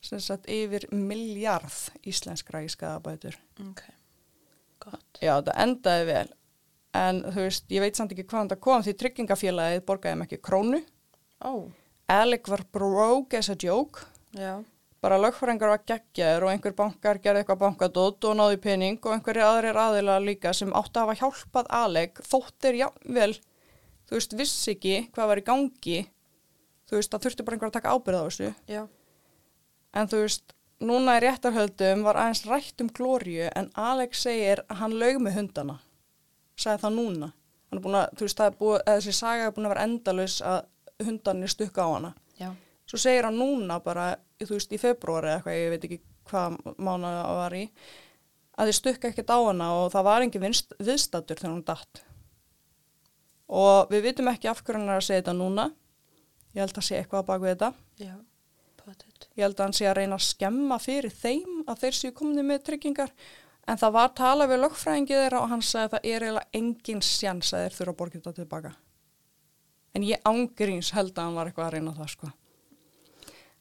sem 0.00 0.18
sagt 0.22 0.48
yfir 0.50 0.88
miljard 0.90 1.68
íslenskra 2.06 2.64
í 2.64 2.72
skadabætur. 2.72 3.36
Ok. 3.68 3.84
Gott. 4.86 5.20
Já, 5.20 5.34
það 5.40 5.56
endaði 5.64 6.06
vel. 6.10 6.28
En 6.96 7.18
þú 7.26 7.42
veist, 7.44 7.66
ég 7.74 7.82
veit 7.84 7.98
samt 7.98 8.14
ekki 8.14 8.24
hvaðan 8.30 8.52
það 8.54 8.62
kom 8.66 8.84
því 8.86 8.94
tryggingafélagið 9.00 9.84
borgaði 9.88 10.14
þeim 10.14 10.24
ekki 10.26 10.38
krónu. 10.48 10.80
Ó. 11.44 11.52
Alec 12.12 12.48
var 12.48 12.62
broke 12.72 13.38
as 13.40 13.50
a 13.52 13.56
joke. 13.58 14.06
Já. 14.36 14.62
Bara 15.04 15.18
lögfræðingar 15.20 15.70
var 15.74 15.82
geggjaður 15.86 16.46
og 16.46 16.52
einhver 16.52 16.74
bankar 16.78 17.20
gerði 17.22 17.42
eitthvað 17.42 17.60
bankadótt 17.60 18.24
og 18.26 18.38
náði 18.38 18.56
pening 18.62 18.96
og 19.04 19.12
einhverju 19.12 19.44
aðrir 19.44 19.78
aðila 19.78 20.16
líka 20.24 20.54
sem 20.56 20.72
átti 20.74 20.98
að 20.98 21.04
hafa 21.04 21.18
hjálpað 21.20 21.68
Alec 21.78 22.22
þóttir 22.26 22.78
jável, 22.80 23.36
þú 24.08 24.16
veist, 24.16 24.36
vissi 24.40 24.72
ekki 24.72 24.96
hvað 25.14 25.30
var 25.30 25.42
í 25.42 25.46
gangi. 25.46 25.98
Þú 26.86 26.98
veist, 26.98 27.12
það 27.12 27.26
þurfti 27.26 27.46
bara 27.46 27.58
einhver 27.58 27.70
að 27.70 27.76
taka 27.76 27.92
ábyrð 27.92 28.22
á 28.22 28.24
þessu. 28.24 28.50
Já. 28.70 28.82
En 29.96 30.10
þú 30.10 30.22
veist, 30.24 30.55
núna 30.84 31.16
í 31.16 31.22
réttarhöldum 31.24 32.04
var 32.06 32.18
aðeins 32.20 32.44
rætt 32.48 32.82
um 32.84 32.90
Glóriu 32.92 33.48
en 33.56 33.70
Alex 33.80 34.24
segir 34.26 34.62
að 34.66 34.80
hann 34.82 34.96
laug 35.00 35.20
með 35.24 35.38
hundana. 35.40 35.76
Sagði 36.56 36.82
það 36.84 36.96
núna. 36.96 37.30
Hann 37.66 37.80
er 37.80 37.84
búin 37.84 37.98
að, 37.98 38.10
þú 38.16 38.26
veist, 38.26 38.38
það 38.38 38.50
er 38.50 38.58
búið, 38.60 38.76
eða 38.78 38.98
þessi 39.00 39.14
saga 39.16 39.46
er 39.46 39.54
búin 39.56 39.66
að 39.66 39.74
vera 39.74 39.86
endalus 39.88 40.36
að 40.44 40.58
hundanir 41.06 41.52
stukka 41.52 41.86
á 41.86 41.88
hana. 41.92 42.12
Já. 42.38 42.50
Svo 42.86 43.00
segir 43.02 43.26
hann 43.26 43.40
núna 43.40 43.80
bara, 43.82 44.10
þú 44.42 44.52
veist, 44.54 44.72
í 44.72 44.80
februari 44.80 45.32
eða 45.32 45.38
eitthvað, 45.40 45.58
ég 45.60 45.72
veit 45.74 45.88
ekki 45.88 46.00
hvað 46.30 46.58
mánuð 46.76 47.16
það 47.16 47.40
var 47.40 47.56
í, 47.56 47.64
að 48.56 48.70
þið 48.70 48.78
stukka 48.80 49.10
ekkert 49.10 49.32
á 49.34 49.38
hana 49.46 49.72
og 49.80 49.90
það 49.94 50.06
var 50.08 50.26
engin 50.26 50.44
vinst, 50.46 50.76
viðstattur 50.78 51.40
þegar 51.42 51.54
hún 51.54 51.66
datt. 51.66 52.04
Og 53.46 53.92
við 53.92 54.08
vitum 54.08 54.30
ekki 54.30 54.50
af 54.50 54.62
hverju 54.62 54.80
hann 54.80 54.90
er 54.90 55.00
að 55.00 55.06
segja 55.06 55.22
þetta 55.22 55.36
núna. 55.38 55.68
Ég 56.56 56.64
held 56.64 56.80
að 56.80 56.86
sé 56.86 56.98
eitthvað 56.98 57.26
á 57.26 57.28
baku 57.28 57.50
þetta. 57.50 57.68
Já. 58.02 58.14
Ég 59.36 59.44
held 59.44 59.58
að 59.58 59.66
hann 59.66 59.76
sé 59.76 59.88
að 59.88 59.98
reyna 59.98 60.16
að 60.16 60.24
skemma 60.26 60.78
fyrir 60.80 61.12
þeim 61.12 61.58
að 61.68 61.82
þeir 61.82 61.96
séu 61.98 62.14
komni 62.16 62.44
með 62.46 62.62
tryggingar. 62.70 63.12
En 63.66 63.78
það 63.80 63.94
var 63.98 64.14
talað 64.16 64.52
við 64.52 64.62
lögfræðingið 64.62 65.22
þeirra 65.22 65.42
og 65.42 65.50
hann 65.50 65.64
sagði 65.66 65.84
að 65.84 65.94
það 65.94 66.08
er 66.10 66.24
eiginlega 66.24 66.60
engin 66.60 67.02
sjans 67.04 67.52
að 67.52 67.64
þeir 67.64 67.76
þurfa 67.76 67.92
að 67.92 67.98
borga 68.00 68.18
þetta 68.18 68.34
tilbaka. 68.38 68.72
En 69.96 70.06
ég 70.06 70.28
ángríns 70.28 70.92
held 70.96 71.12
að 71.16 71.22
hann 71.24 71.36
var 71.36 71.50
eitthvað 71.50 71.66
að 71.66 71.76
reyna 71.76 71.94
það 71.96 72.10
sko. 72.14 72.32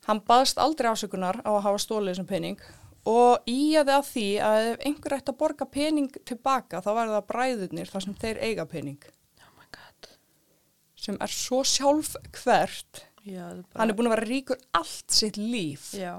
Hann 0.06 0.22
baðst 0.30 0.62
aldrei 0.62 0.92
ásökunar 0.92 1.42
á 1.42 1.52
að 1.56 1.64
hafa 1.66 1.82
stólið 1.82 2.14
þessum 2.14 2.30
pening 2.30 2.66
og 3.10 3.50
íjaði 3.50 3.94
að 3.96 4.08
því 4.12 4.28
að 4.46 4.68
ef 4.70 4.86
einhver 4.90 5.16
ætti 5.18 5.34
að 5.34 5.40
borga 5.42 5.68
pening 5.70 6.20
tilbaka 6.26 6.82
þá 6.86 6.90
var 6.94 7.12
það 7.12 7.28
bræðurnir 7.32 7.92
þar 7.92 8.06
sem 8.06 8.18
þeir 8.22 8.42
eiga 8.46 8.66
pening 8.70 9.12
Oh 9.42 11.04
sem 11.06 11.18
er 11.22 11.32
svo 11.32 11.62
sjálf 11.68 12.16
hvert. 12.40 13.04
Já, 13.26 13.44
er 13.50 13.62
bara... 13.64 13.82
Hann 13.82 13.92
er 13.92 13.98
búin 13.98 14.10
að 14.10 14.16
vera 14.16 14.30
ríkur 14.30 14.60
allt 14.78 15.14
sitt 15.18 15.38
líf 15.42 15.92
Já. 15.98 16.14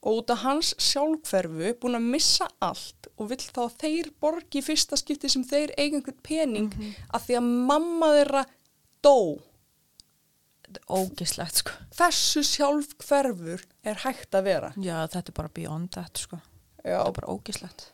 og 0.00 0.22
út 0.22 0.32
af 0.32 0.44
hans 0.46 0.72
sjálfhverfu 0.80 1.74
búin 1.82 1.98
að 1.98 2.06
missa 2.14 2.48
allt 2.64 3.10
og 3.16 3.30
vill 3.32 3.42
þá 3.44 3.62
þeir 3.82 4.12
borgi 4.22 4.62
í 4.62 4.64
fyrsta 4.64 4.96
skipti 5.00 5.28
sem 5.32 5.44
þeir 5.44 5.74
eiga 5.76 5.98
einhvern 5.98 6.22
pening 6.24 6.70
af 7.12 7.26
því 7.26 7.38
að 7.40 7.50
mamma 7.68 8.12
þeirra 8.16 8.44
dó. 9.04 9.18
Ógislegt, 10.92 11.62
sko. 11.62 11.76
Þessu 11.94 12.42
sjálfhverfur 12.44 13.62
er 13.86 14.00
hægt 14.02 14.34
að 14.36 14.48
vera. 14.48 14.72
Já, 14.76 14.98
þetta 15.12 15.32
er 15.32 15.36
bara 15.36 15.52
beyond 15.56 15.92
that, 15.96 16.20
sko. 16.20 16.40
Já. 16.82 16.98
Þetta 16.98 17.10
er 17.12 17.18
bara 17.20 17.36
ógislegt. 17.36 17.86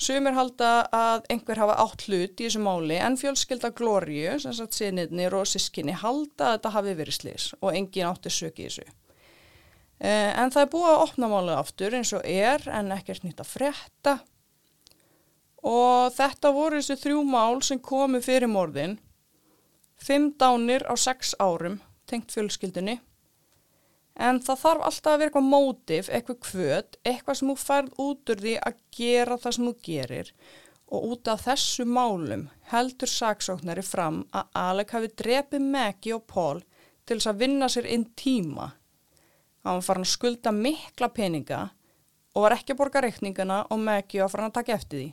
Sumir 0.00 0.32
halda 0.32 0.86
að 0.96 1.26
einhver 1.34 1.58
hafa 1.60 1.74
átt 1.82 2.06
hlut 2.08 2.40
í 2.40 2.46
þessu 2.46 2.62
máli 2.64 2.96
en 2.96 3.18
fjölskylda 3.20 3.68
Glóriu, 3.76 4.38
sem 4.40 4.54
sagt 4.56 4.78
sinniðnir 4.78 5.34
og 5.36 5.44
sískinni, 5.48 5.92
halda 5.92 6.46
að 6.46 6.54
þetta 6.54 6.72
hafi 6.76 6.94
verið 6.96 7.16
slis 7.18 7.48
og 7.60 7.76
engin 7.76 8.08
átti 8.08 8.32
söki 8.32 8.64
í 8.64 8.70
þessu. 8.70 8.86
Eh, 10.00 10.32
En 10.40 10.48
það 10.54 10.62
er 10.62 10.72
búið 10.72 10.88
að 10.94 11.04
opna 11.04 11.28
málið 11.28 11.58
aftur 11.58 11.98
eins 11.98 12.14
og 12.16 12.24
er 12.24 12.64
en 12.72 12.88
ekkert 12.96 13.26
nýtt 13.26 13.44
að 13.44 13.52
frétta. 13.52 14.16
Og 15.68 16.16
þetta 16.16 16.54
voru 16.56 16.80
þessi 16.80 16.96
þrjú 17.02 17.20
mál 17.28 17.60
sem 17.60 17.78
komu 17.78 18.22
fyrir 18.24 18.48
morðin, 18.48 18.96
fimm 20.00 20.32
dánir 20.40 20.86
á 20.88 20.96
sex 20.96 21.34
árum 21.36 21.76
tengt 22.08 22.32
fjölskyldunni 22.32 22.96
En 24.20 24.40
það 24.44 24.62
þarf 24.62 24.82
alltaf 24.88 25.12
að 25.12 25.20
vera 25.20 25.30
eitthvað 25.30 25.46
mótif, 25.48 26.08
eitthvað 26.12 26.40
kvöt, 26.44 26.98
eitthvað 27.08 27.38
sem 27.38 27.52
þú 27.52 27.54
færð 27.60 28.02
út 28.04 28.32
úr 28.32 28.42
því 28.44 28.56
að 28.68 28.82
gera 28.96 29.38
það 29.40 29.56
sem 29.56 29.70
þú 29.70 29.76
gerir 29.86 30.34
og 30.90 31.06
út 31.14 31.28
af 31.30 31.44
þessu 31.46 31.86
málum 31.86 32.48
heldur 32.72 33.10
saksóknari 33.10 33.82
fram 33.86 34.24
að 34.34 34.48
Alec 34.58 34.94
hafi 34.96 35.10
drepið 35.22 35.68
Maggie 35.74 36.16
og 36.16 36.26
Paul 36.30 36.62
til 37.06 37.18
þess 37.18 37.30
að 37.30 37.42
vinna 37.44 37.68
sér 37.70 37.86
inn 37.90 38.08
tíma. 38.18 38.72
Hann 39.62 39.78
var 39.78 39.86
farin 39.86 40.06
að 40.06 40.14
skulda 40.14 40.52
mikla 40.56 41.10
peninga 41.14 41.62
og 42.34 42.44
var 42.44 42.56
ekki 42.56 42.74
að 42.74 42.80
borga 42.82 43.04
reikningana 43.04 43.62
og 43.70 43.82
Maggie 43.86 44.22
var 44.22 44.32
farin 44.32 44.50
að 44.50 44.58
taka 44.58 44.76
eftir 44.76 45.02
því. 45.02 45.08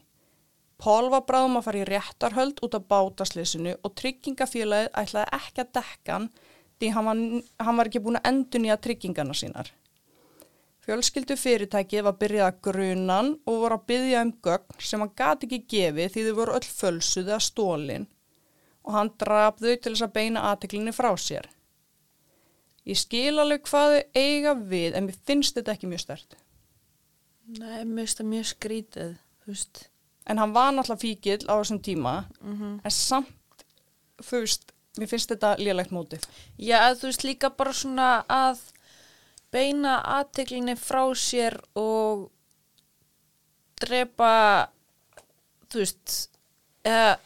Paul 0.78 1.10
var 1.10 1.26
bráðum 1.30 1.58
að 1.58 1.66
fara 1.68 1.82
í 1.82 1.88
réttarhöld 1.90 2.60
út 2.66 2.78
af 2.78 2.86
bátasleysinu 2.90 3.78
og 3.82 3.96
tryggingafélagið 3.98 4.92
ætlaði 5.02 5.38
ekki 5.40 5.64
að 5.64 5.74
dekka 5.78 6.18
hann 6.18 6.28
því 6.78 6.94
hann 6.94 7.10
var, 7.10 7.22
hann 7.66 7.80
var 7.80 7.90
ekki 7.90 8.04
búin 8.06 8.20
að 8.20 8.30
endur 8.32 8.64
nýja 8.64 8.78
tryggingana 8.82 9.36
sínar. 9.38 9.72
Fjölskyldu 10.88 11.36
fyrirtækið 11.36 12.06
var 12.08 12.16
byrjað 12.16 12.46
að 12.48 12.60
grunan 12.64 13.34
og 13.44 13.58
voru 13.64 13.76
að 13.76 13.88
byggja 13.92 14.22
um 14.24 14.30
gögn 14.46 14.86
sem 14.90 15.02
hann 15.04 15.16
gati 15.20 15.50
ekki 15.50 15.66
gefið 15.74 16.14
því 16.14 16.24
þau 16.28 16.38
voru 16.38 16.56
öll 16.56 16.70
fölsuð 16.78 17.28
eða 17.28 17.40
stólin 17.44 18.08
og 18.88 18.96
hann 18.96 19.12
draf 19.20 19.58
þau 19.60 19.74
til 19.74 19.92
þess 19.92 20.06
að 20.06 20.14
beina 20.16 20.46
aðteklinni 20.48 20.94
frá 20.96 21.10
sér. 21.20 21.50
Ég 22.88 22.96
skil 23.02 23.36
alveg 23.36 23.66
hvað 23.68 23.98
þau 23.98 24.22
eiga 24.22 24.54
við 24.56 24.96
en 24.96 25.10
mér 25.10 25.20
finnst 25.28 25.58
þetta 25.60 25.76
ekki 25.76 25.92
mjög 25.92 26.06
stert. 26.06 26.38
Nei, 27.58 27.84
mér 27.84 28.06
finnst 28.06 28.22
það 28.22 28.30
mjög 28.32 28.50
skrítið, 28.54 29.12
þú 29.44 29.52
veist. 29.52 29.84
En 30.28 30.40
hann 30.40 30.56
var 30.56 30.72
náttúrulega 30.72 31.04
fíkil 31.04 31.40
á 31.52 31.54
þessum 31.60 31.84
tíma 31.84 32.16
Mm 32.40 32.80
en 32.84 32.92
samt, 32.92 33.68
þú 34.24 34.40
veist, 34.46 34.72
mér 35.02 35.12
finnst 35.12 35.32
þetta 35.32 35.56
lélegt 35.62 35.94
mótið. 35.96 36.26
Já, 36.58 36.80
þú 36.98 37.10
veist 37.10 37.24
líka 37.28 37.52
bara 37.54 37.74
svona 37.74 38.10
að 38.32 38.62
beina 39.54 40.00
aðteklinni 40.18 40.76
frá 40.80 41.04
sér 41.18 41.58
og 41.78 42.28
drepa, 43.82 44.32
þú 45.72 45.84
veist, 45.84 46.16
eða, 46.88 47.18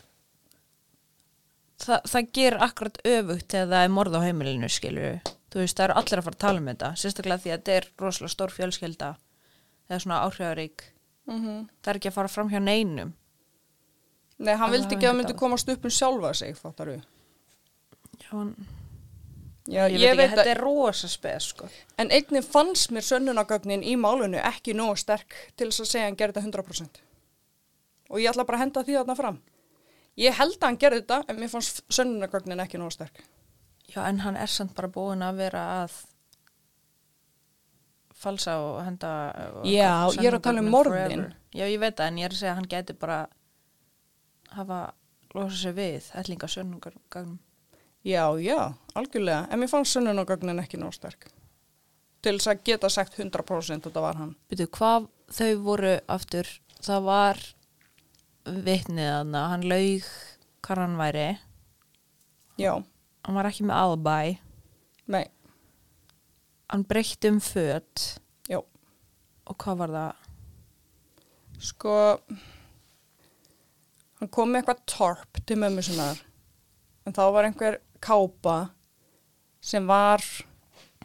það, 1.82 2.10
það 2.14 2.32
ger 2.38 2.58
akkurat 2.68 3.00
öfugt 3.08 3.54
þegar 3.54 3.72
það 3.74 3.86
er 3.86 3.94
morð 3.98 4.18
á 4.20 4.26
heimilinu, 4.26 4.72
skilju. 4.72 5.14
Þú 5.52 5.64
veist, 5.64 5.78
það 5.78 5.86
eru 5.88 5.98
allir 6.00 6.22
að 6.22 6.28
fara 6.28 6.38
að 6.38 6.44
tala 6.46 6.62
um 6.62 6.70
þetta, 6.72 6.92
sérstaklega 7.00 7.44
því 7.44 7.52
að 7.52 7.58
þetta 7.58 7.78
er 7.78 7.88
rosalega 8.00 8.36
stór 8.36 8.54
fjölskylda 8.56 9.16
eða 9.90 10.04
svona 10.04 10.22
áhrifarík. 10.28 10.86
Mm 11.28 11.40
-hmm. 11.42 11.66
Það 11.82 11.92
er 11.92 12.00
ekki 12.00 12.10
að 12.10 12.20
fara 12.20 12.28
fram 12.28 12.50
hjá 12.50 12.60
neinum. 12.60 13.14
Nei, 14.38 14.56
hann 14.56 14.70
Það 14.70 14.72
vildi 14.72 14.96
ekki 14.96 15.06
að 15.06 15.12
það 15.12 15.18
myndi 15.18 15.34
komast 15.38 15.70
upp 15.70 15.84
um 15.86 15.94
sjálfa 15.94 16.34
sig, 16.34 16.56
fattar 16.58 16.88
þú? 16.88 17.02
Já, 18.22 18.30
hann, 18.32 18.56
Já, 19.70 19.86
ég, 19.86 20.02
veit 20.18 20.26
ekki, 20.26 20.36
þetta 20.36 20.52
er 20.56 20.60
rosa 20.62 21.08
spes, 21.12 21.52
sko. 21.54 21.68
En 22.02 22.10
einnig 22.10 22.46
fannst 22.48 22.92
mér 22.96 23.06
sönnunagögnin 23.06 23.84
í 23.86 23.94
málunu 24.00 24.40
ekki 24.42 24.74
nógu 24.78 24.96
sterk 24.98 25.36
til 25.56 25.70
þess 25.70 25.84
að 25.84 25.90
segja 25.92 26.06
að 26.06 26.10
hann 26.10 26.20
gerði 26.22 26.42
þetta 26.42 26.64
100%. 26.64 27.02
Og 28.12 28.20
ég 28.20 28.32
ætla 28.32 28.46
bara 28.48 28.58
að 28.58 28.64
henda 28.66 28.84
því 28.88 28.96
þarna 28.98 29.18
fram. 29.20 29.38
Ég 30.20 30.36
held 30.36 30.58
að 30.58 30.66
hann 30.66 30.80
gerði 30.82 31.04
þetta, 31.04 31.20
en 31.30 31.38
mér 31.40 31.52
fannst 31.54 31.84
sönnunagögnin 31.94 32.64
ekki 32.66 32.82
nógu 32.82 32.96
sterk. 32.98 33.22
Já, 33.92 34.02
en 34.08 34.24
hann 34.26 34.40
er 34.40 34.50
samt 34.50 34.74
bara 34.76 34.90
búin 34.92 35.22
að 35.24 35.44
vera 35.44 35.62
að 35.84 36.00
falsa 38.22 38.58
og 38.62 38.82
henda 38.86 39.12
og 39.60 39.70
Já, 39.70 40.10
ég 40.18 40.28
er 40.30 40.38
að 40.38 40.44
tala 40.48 40.64
um 40.64 40.74
morðin. 40.74 40.98
forever. 40.98 41.38
Já, 41.54 41.66
ég 41.68 41.80
veit 41.82 41.96
það, 41.96 42.08
en 42.08 42.20
ég 42.22 42.28
er 42.28 42.36
að 42.36 42.42
segja 42.42 42.52
að 42.52 42.60
hann 42.60 42.72
geti 42.74 42.98
bara 42.98 43.22
hafa 44.58 44.82
losa 45.36 45.58
sig 45.58 45.78
við 45.78 46.12
ætlinga 46.18 46.50
sönnungargagnum. 46.52 47.40
Já, 48.08 48.26
já, 48.42 48.74
algjörlega. 48.98 49.48
En 49.52 49.60
mér 49.62 49.70
fannst 49.70 49.94
sönnunagögnin 49.94 50.60
ekki 50.64 50.80
nógu 50.82 50.96
sterk. 50.98 51.28
Til 52.22 52.38
þess 52.38 52.50
að 52.52 52.64
geta 52.66 52.90
sagt 52.90 53.18
100% 53.20 53.78
að 53.78 53.90
þetta 53.90 54.02
var 54.04 54.18
hann. 54.18 54.36
Býtu, 54.50 54.68
hvað 54.74 55.08
þau 55.34 55.52
voru 55.66 55.94
aftur, 56.12 56.50
það 56.82 57.06
var 57.08 57.42
vitnið 58.46 59.10
hann, 59.12 59.36
hann 59.38 59.66
laug 59.70 60.08
hvað 60.66 60.82
hann 60.86 60.98
væri, 61.00 61.28
Já, 62.62 62.74
hann 63.26 63.38
var 63.38 63.48
ekki 63.50 63.66
með 63.66 63.80
albæ, 63.82 64.16
nei, 65.14 65.24
hann 66.70 66.84
breytti 66.86 67.32
um 67.32 67.40
föt 67.42 68.04
já. 68.50 68.60
og 68.60 69.56
hvað 69.62 69.80
var 69.80 69.94
það? 69.96 70.28
Sko, 71.62 71.96
hann 74.20 74.30
kom 74.34 74.52
með 74.54 74.62
eitthvað 74.62 74.84
torp 74.90 75.42
til 75.46 75.58
mömmu 75.62 75.86
sinnar. 75.86 76.22
En 77.06 77.14
þá 77.18 77.24
var 77.34 77.48
einhver 77.50 77.80
kápa 78.02 78.58
sem 79.62 79.86
var 79.88 80.24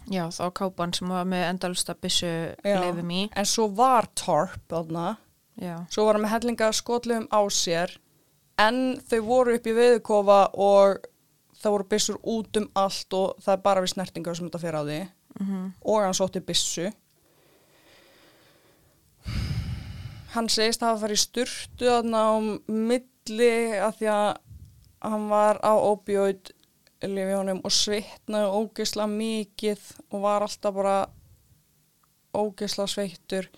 Já, 0.07 0.29
þá 0.31 0.45
kápan 0.55 0.93
sem 0.95 1.09
var 1.11 1.25
með 1.27 1.49
endalsta 1.49 1.97
byssu 1.99 2.29
leifum 2.63 3.09
í. 3.11 3.25
En 3.35 3.47
svo 3.49 3.67
var 3.75 4.07
þarna, 4.15 5.17
Já. 5.59 5.81
svo 5.91 6.05
var 6.07 6.15
hann 6.15 6.23
með 6.23 6.35
hellinga 6.37 6.69
skotlegum 6.73 7.27
á 7.27 7.43
sér, 7.51 7.97
en 8.59 9.01
þau 9.03 9.21
voru 9.27 9.57
upp 9.59 9.67
í 9.67 9.75
veðukofa 9.75 10.39
og 10.55 11.09
það 11.59 11.75
voru 11.75 11.89
byssur 11.91 12.21
út 12.23 12.61
um 12.61 12.69
allt 12.79 13.17
og 13.19 13.43
það 13.43 13.53
er 13.57 13.65
bara 13.67 13.83
við 13.83 13.93
snertingar 13.97 14.39
sem 14.39 14.47
þetta 14.47 14.63
fer 14.63 14.79
á 14.79 14.83
því 14.87 15.01
Mm 15.37 15.73
og 15.85 16.01
hann 16.01 16.15
sótti 16.17 16.41
byssu. 16.41 16.87
Hann 20.33 20.49
segist 20.49 20.81
að 20.83 20.89
hafa 20.95 21.03
farið 21.05 21.21
sturtu 21.21 21.91
á 21.93 22.01
milli 22.69 23.53
að 23.77 23.99
því 23.99 24.09
að 24.13 24.31
hann 25.07 25.29
var 25.29 25.61
á 25.61 25.73
opioid 25.77 26.56
lifjónum 27.03 27.61
og 27.65 27.73
svitnaði 27.75 28.51
ógeðslega 28.61 29.11
mikið 29.13 29.83
og 30.11 30.21
var 30.25 30.47
alltaf 30.47 30.75
bara 30.75 30.97
ógeðslega 32.37 32.89
sveittur. 32.93 33.49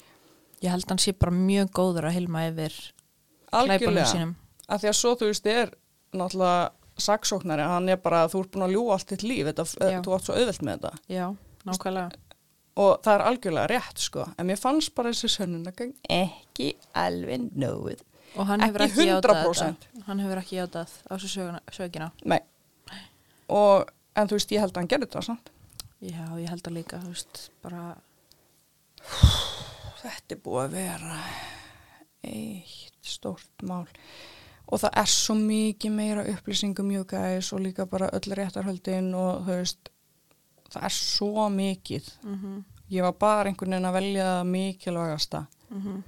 Ég 0.62 0.73
held 0.75 0.89
hann 0.91 0.99
sé 1.03 1.12
bara 1.15 1.35
mjög 1.35 1.71
góður 1.79 2.09
að 2.11 2.17
hilma 2.19 2.47
yfir 2.49 2.75
Algjörlega. 3.55 4.07
sínum. 4.11 4.35
að 4.69 4.83
því 4.83 4.89
að 4.91 4.97
svo 4.99 5.12
þú 5.17 5.29
veist 5.31 5.47
er 5.47 5.71
náttúrulega 6.12 6.71
saksóknari, 6.99 7.62
hann 7.62 7.89
er 7.89 7.97
bara 8.03 8.25
þú 8.29 8.41
ert 8.43 8.51
búin 8.51 8.65
að 8.67 8.73
ljúa 8.75 8.93
allt 8.97 9.07
þitt 9.12 9.23
líf, 9.23 9.47
þetta, 9.47 9.65
Já. 9.93 10.01
þú 10.03 10.15
átt 10.17 10.25
svo 10.27 10.35
auðvelt 10.35 10.62
með 10.67 10.75
þetta 10.79 10.91
Já, 11.09 11.27
nákvæmlega. 11.65 12.11
og 12.77 12.93
það 13.07 13.15
er 13.15 13.25
algjörlega 13.31 13.71
rétt 13.71 13.99
sko 14.03 14.27
en 14.37 14.47
mér 14.51 14.59
fannst 14.59 14.95
bara 14.95 15.12
þessi 15.15 15.31
sönnunagögn 15.39 15.95
ekki 16.09 16.73
alveg 16.95 17.49
nóð 17.55 18.03
Og 18.37 18.45
hann 18.47 18.61
Ekki 18.61 18.69
hefur 18.69 18.83
ekki, 18.85 19.07
játað 19.09 19.39
100%. 19.41 19.55
þetta. 19.57 20.03
Hann 20.07 20.19
hefur 20.21 20.39
ekki 20.43 20.57
játað 20.59 20.91
á 21.09 21.12
þessu 21.17 21.29
söguna-. 21.73 22.11
Nei. 22.29 22.41
Og 23.49 23.89
en 24.19 24.29
þú 24.29 24.39
veist 24.39 24.53
ég 24.55 24.61
held 24.65 24.75
að 24.75 24.81
hann 24.83 24.91
gerði 24.93 25.09
þetta 25.09 25.23
samt. 25.29 25.51
Já, 26.01 26.25
ég 26.39 26.49
held 26.49 26.67
að 26.69 26.77
líka, 26.79 27.01
þú 27.03 27.13
veist, 27.13 27.51
bara, 27.63 27.85
þetta 30.03 30.37
er 30.37 30.43
búið 30.45 30.65
að 30.65 30.75
vera 30.77 31.21
eitt 32.29 33.09
stórt 33.09 33.65
mál. 33.67 33.87
Og 34.69 34.83
það 34.83 34.99
er 35.01 35.09
svo 35.11 35.35
mikið 35.39 35.95
meira 35.97 36.25
upplýsingum 36.29 36.91
you 36.93 37.07
guys 37.09 37.53
og 37.57 37.63
líka 37.65 37.87
bara 37.89 38.11
öll 38.13 38.35
réttarhöldin 38.37 39.15
og 39.17 39.47
þú 39.47 39.55
veist 39.63 39.91
það 40.69 40.85
er 40.91 40.95
svo 40.99 41.49
mikið. 41.49 42.11
Mhm, 42.23 42.59
ég 42.93 43.03
var 43.07 43.13
bara 43.17 43.49
einhvern 43.49 43.73
veginn 43.73 43.89
að 43.89 43.99
velja 44.01 44.29
mikilvægasta. 44.45 45.47
Mhm. 45.71 46.03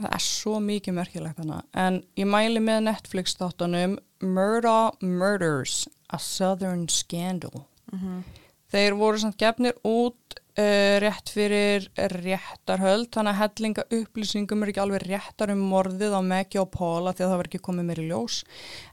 það 0.00 0.14
er 0.16 0.22
svo 0.24 0.60
mikið 0.64 0.94
merkilegt 0.96 1.38
hana 1.42 1.62
en 1.74 2.02
ég 2.16 2.24
mæli 2.24 2.60
með 2.64 2.84
Netflix 2.86 3.34
þáttunum 3.36 3.98
Murder 4.22 4.96
Murders 5.02 5.88
A 6.10 6.18
Southern 6.18 6.88
Scandal. 6.88 7.66
Mhm. 7.92 8.22
þeir 8.70 8.94
voru 8.94 9.18
samt 9.18 9.34
gefnir 9.34 9.74
út 9.82 10.36
uh, 10.58 10.96
rétt 11.02 11.32
fyrir 11.34 11.88
réttarhöld 11.96 13.08
þannig 13.10 13.32
að 13.32 13.40
hellinga 13.40 13.84
upplýsingum 13.96 14.62
er 14.62 14.70
ekki 14.70 14.82
alveg 14.84 15.06
réttar 15.08 15.50
um 15.50 15.64
morðið 15.72 16.14
á 16.14 16.20
Maggie 16.22 16.62
og 16.62 16.70
Paula 16.70 17.10
því 17.10 17.24
að 17.24 17.32
það 17.32 17.40
var 17.40 17.50
ekki 17.50 17.62
komið 17.66 17.88
mér 17.88 18.02
í 18.04 18.08
ljós. 18.12 18.44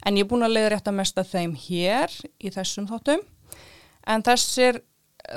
En 0.01 0.17
ég 0.17 0.25
er 0.25 0.31
búin 0.31 0.47
að 0.47 0.55
leiða 0.55 0.71
rétt 0.73 0.89
að 0.89 0.97
mesta 0.97 1.25
þeim 1.27 1.53
hér 1.67 2.15
í 2.41 2.53
þessum 2.57 2.89
þáttum. 2.89 3.21
En 4.07 4.25
þessir 4.25 4.81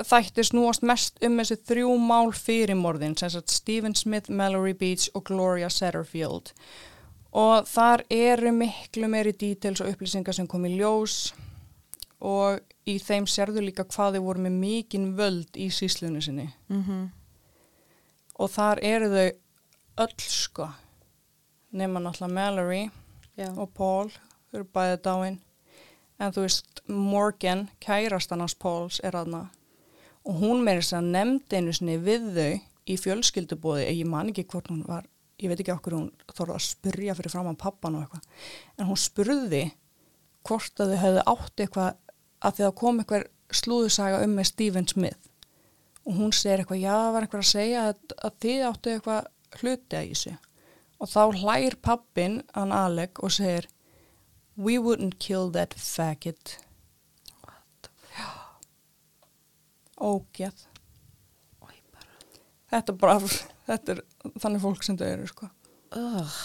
þættir 0.07 0.47
snúast 0.47 0.85
mest 0.87 1.19
um 1.25 1.37
þessi 1.41 1.57
þrjú 1.67 1.93
mál 1.99 2.31
fyrir 2.35 2.77
morðin 2.79 3.17
sem 3.19 3.31
sagt 3.33 3.51
Stephen 3.51 3.95
Smith, 3.97 4.31
Mallory 4.31 4.73
Beach 4.77 5.09
og 5.13 5.25
Gloria 5.27 5.69
Satterfield 5.69 6.53
og 7.31 7.67
þar 7.67 8.03
eru 8.11 8.51
miklu 8.55 9.07
meiri 9.11 9.31
details 9.31 9.81
og 9.83 9.91
upplýsingar 9.91 10.35
sem 10.35 10.47
kom 10.51 10.65
í 10.67 10.73
ljós 10.75 11.31
og 12.21 12.61
í 12.89 12.97
þeim 13.01 13.25
sérðu 13.29 13.63
líka 13.65 13.85
hvað 13.89 14.17
þau 14.17 14.25
voru 14.27 14.43
með 14.45 14.57
mikinn 14.61 15.11
völd 15.17 15.57
í 15.57 15.69
síslunni 15.73 16.21
sinni. 16.21 16.49
Mhm. 16.69 17.09
og 18.41 18.49
þar 18.49 18.79
eru 18.81 19.07
þau 19.09 19.31
öll 20.01 20.17
sko. 20.17 20.67
Nema 21.71 21.99
náttúrulega 21.99 22.33
Mallory 22.33 22.89
Já. 23.37 23.51
og 23.57 23.73
Paul 23.73 24.09
þau 24.09 24.53
eru 24.59 24.65
bæðið 24.73 25.01
dáin. 25.05 25.39
En 26.19 26.31
þú 26.31 26.41
veist 26.45 26.81
Morgan, 26.87 27.69
kærastan 27.79 28.39
hans 28.39 28.53
Pauls 28.55 28.99
er 29.03 29.11
aðna 29.11 29.49
og 30.25 30.35
hún 30.41 30.63
meiri 30.63 30.81
þess 30.81 30.93
að 30.99 31.11
nefndi 31.15 31.57
einu 31.57 31.73
sinni 31.73 31.97
við 31.97 32.27
þau 32.35 32.61
í 32.87 32.97
fjölskyldubóði 32.97 33.87
ég 33.89 34.05
man 34.09 34.29
ekki 34.29 34.45
hvort 34.45 34.67
hún 34.69 34.83
var 34.87 35.05
ég 35.41 35.49
veit 35.49 35.61
ekki 35.63 35.73
okkur 35.73 35.95
hún 35.97 36.11
þorði 36.29 36.55
að 36.57 36.65
spyrja 36.67 37.15
fyrir 37.17 37.33
fram 37.33 37.49
á 37.49 37.53
pappan 37.57 37.95
og 37.97 38.03
eitthvað. 38.05 38.25
En 38.77 38.89
hún 38.89 38.99
spurði 39.01 39.63
hvort 40.45 40.81
að 40.81 40.93
þau 40.93 40.99
hefðu 41.05 41.23
átt 41.33 41.63
eitthvað 41.65 41.95
að 42.41 42.57
því 42.57 42.67
að 42.67 42.77
kom 42.81 43.01
eitthvað 43.01 43.27
slúðusaga 43.51 44.21
um 44.25 44.37
með 44.37 44.49
Stephen 44.51 44.87
Smith. 44.87 45.29
Og 46.05 46.15
hún 46.17 46.31
segir 46.33 46.63
eitthvað, 46.63 46.81
já, 46.81 46.93
það 46.93 47.11
var 47.13 47.27
eitthvað 47.27 47.43
að 47.43 47.51
segja 47.51 47.83
að, 47.89 47.99
að 48.17 48.39
þið 48.45 48.63
áttu 48.69 48.93
eitthvað 48.95 49.27
hluti 49.61 49.99
að 49.99 50.07
í 50.07 50.15
sig 50.17 50.39
og 51.01 51.09
þá 51.09 51.21
hlær 51.41 51.77
pappin 51.81 52.41
hann 52.53 52.73
Alec 52.75 53.21
og 53.25 53.33
segir 53.33 53.67
we 54.55 54.77
wouldn't 54.77 55.17
kill 55.19 55.49
that 55.51 55.73
faggot. 55.73 56.59
Ógeð. 60.01 60.65
Oj, 61.61 61.75
bara. 61.93 62.07
þetta 62.73 62.93
er 62.93 62.97
bara, 63.01 63.31
þetta 63.69 63.95
er 63.95 64.03
þannig 64.41 64.63
fólk 64.63 64.85
sem 64.85 64.97
þau 64.97 65.07
eru 65.09 65.29
sko. 65.29 65.49
Ugh. 65.97 66.41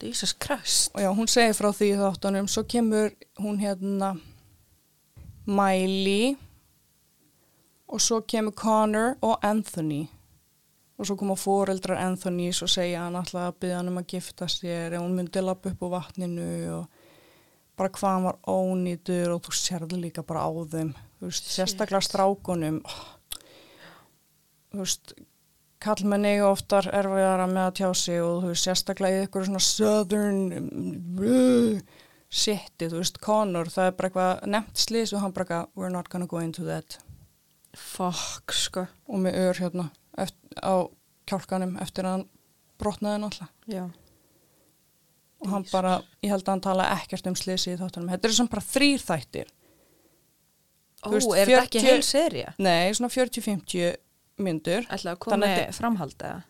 Jesus 0.00 0.32
Christ. 0.32 0.90
og 0.94 1.02
já, 1.02 1.10
hún 1.12 1.28
segir 1.28 1.54
frá 1.58 1.68
því 1.76 1.90
þáttunum 2.00 2.46
svo 2.48 2.64
kemur 2.64 3.10
hún 3.42 3.58
hérna 3.60 4.14
Miley 5.46 6.34
og 7.90 8.00
svo 8.02 8.20
kemur 8.22 8.54
Connor 8.54 9.16
og 9.26 9.38
Anthony. 9.44 10.06
Og 11.00 11.08
svo 11.08 11.16
koma 11.16 11.34
fóreldrar 11.38 11.98
Anthony 12.02 12.50
og 12.50 12.68
segja 12.68 13.06
hann 13.06 13.16
alltaf 13.16 13.46
að 13.48 13.60
byggja 13.62 13.78
hann 13.78 13.88
um 13.88 14.00
að 14.02 14.10
gifta 14.12 14.48
sér 14.52 14.98
og 14.98 15.06
hún 15.06 15.16
myndi 15.16 15.42
lappa 15.42 15.72
upp 15.72 15.86
á 15.88 15.88
vatninu 15.96 16.50
og 16.76 17.06
bara 17.80 17.92
hvað 17.96 18.12
hann 18.12 18.26
var 18.28 18.38
ónýtur 18.52 19.32
og 19.32 19.40
þú 19.46 19.56
sérði 19.56 20.02
líka 20.02 20.26
bara 20.26 20.44
á 20.44 20.50
þeim. 20.74 20.92
Veist, 21.20 21.48
sérstaklega 21.48 22.04
strákunum. 22.04 22.82
Oh. 22.84 23.00
þú 24.70 24.84
veist 24.84 25.14
kallmenn 25.80 26.28
eiga 26.28 26.50
oftar 26.52 26.90
erfiðara 26.92 27.48
með 27.48 27.64
að 27.64 27.76
tjá 27.80 27.88
sig 27.96 28.20
og 28.20 28.42
þú 28.42 28.52
veist 28.52 28.68
sérstaklega 28.68 29.16
í 29.16 29.24
eitthvað 29.24 29.48
svona 29.48 29.64
southern 29.64 30.40
uh, 31.24 31.80
shiti, 32.30 32.86
þú 32.88 33.00
veist, 33.00 33.18
Connor 33.24 33.66
það 33.72 33.88
er 33.90 33.94
bara 33.98 34.08
eitthvað 34.10 34.44
nefnt 34.54 34.82
slís 34.84 35.12
og 35.16 35.20
hann 35.24 35.32
bara 35.34 35.44
eitthvað 35.46 35.68
we're 35.80 35.90
not 35.94 36.08
gonna 36.12 36.26
go 36.30 36.38
into 36.38 36.64
that 36.68 36.98
Fuck, 37.76 38.52
sko. 38.54 38.86
og 39.08 39.20
með 39.22 39.36
ör 39.44 39.58
hérna 39.62 39.88
eftir, 40.18 40.58
á 40.62 40.74
kjálkanum 41.30 41.76
eftir 41.82 42.06
að 42.06 42.16
hann 42.16 42.24
brotnaði 42.80 43.20
náttúrulega 43.22 43.70
Já. 43.70 43.84
og 45.40 45.48
hann 45.52 45.62
Jesus. 45.64 45.72
bara, 45.72 45.92
ég 46.22 46.30
held 46.34 46.42
að 46.46 46.52
hann 46.54 46.64
tala 46.66 46.88
ekkert 46.96 47.26
um 47.30 47.36
slisi 47.38 47.72
í 47.74 47.78
þáttunum, 47.80 48.10
þetta 48.14 48.28
er 48.30 48.36
sem 48.38 48.48
bara 48.50 48.66
þrýr 48.66 49.04
þættir 49.06 49.50
Ó, 51.00 51.08
veist, 51.14 51.30
er 51.32 51.48
þetta 51.48 51.64
ekki 51.64 51.80
40 51.80 51.86
heil 51.88 52.02
serja? 52.04 52.54
nei, 52.58 52.90
svona 52.92 53.08
40-50 53.14 53.94
myndur 54.44 54.86
Þannig 54.90 55.18
koma 55.22 55.46
að 55.46 55.54
þetta- 55.56 55.76
framhald 55.78 56.16
eða? 56.18 56.42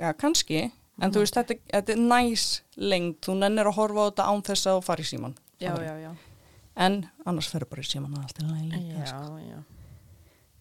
já, 0.00 0.12
kannski, 0.16 0.62
en 1.00 1.14
þú 1.14 1.22
veist, 1.24 1.36
þetta, 1.38 1.56
þetta 1.72 1.94
er 1.96 2.02
næs 2.12 2.44
lengt, 2.76 3.18
þú 3.26 3.36
nennir 3.40 3.70
að 3.70 3.78
horfa 3.80 4.04
á 4.04 4.08
þetta 4.10 4.28
án 4.30 4.44
þess 4.50 4.68
að 4.70 4.78
þú 4.78 4.86
fari 4.90 5.06
í 5.06 5.10
síman 5.10 5.34
Já, 5.60 5.72
já, 5.84 5.94
já. 6.00 6.12
en 6.86 7.00
annars 7.28 7.50
ferur 7.52 7.68
bara 7.72 7.84
í 7.84 7.90
síman 7.90 8.14
og 8.16 8.24
allt 8.24 8.40
er 8.40 8.48
líka 8.70 9.10
sko. 9.10 9.36
Já, 9.36 9.50
já. 9.50 9.60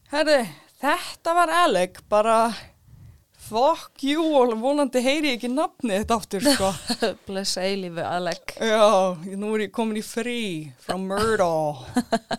Herði, 0.09 0.39
þetta 0.81 1.35
var 1.37 1.53
Alec, 1.63 2.01
bara 2.09 2.37
fuck 3.49 4.03
you 4.03 4.23
og 4.37 4.51
vonandi 4.61 5.01
heyri 5.01 5.31
ekki 5.35 5.49
nafni 5.53 5.95
þetta 6.01 6.17
aftur, 6.19 6.43
sko. 6.45 6.71
Blessa 7.27 7.63
eilífu, 7.65 8.03
Alec. 8.05 8.55
Já, 8.59 9.15
nú 9.39 9.53
er 9.55 9.67
ég 9.67 9.73
komin 9.73 10.01
í 10.01 10.03
frí 10.05 10.39
frá 10.83 10.97
Murdo. 11.01 11.51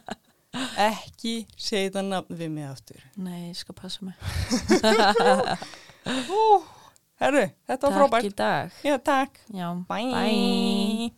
ekki 0.91 1.35
segja 1.57 1.89
þetta 1.89 2.05
nafn 2.07 2.37
við 2.43 2.53
mig 2.55 2.69
aftur. 2.69 3.01
Nei, 3.23 3.49
ég 3.49 3.57
skal 3.59 3.77
passa 3.79 4.05
mig. 4.05 4.15
Hú, 6.29 6.43
herði, 7.21 7.47
þetta 7.69 7.87
var 7.87 7.93
Takk 7.93 8.01
frábært. 8.01 8.25
í 8.25 8.35
dag. 8.37 8.71
Já, 8.85 8.97
takk. 8.99 9.41
Já, 9.53 9.75
Bye. 9.89 10.13
bye. 10.15 11.11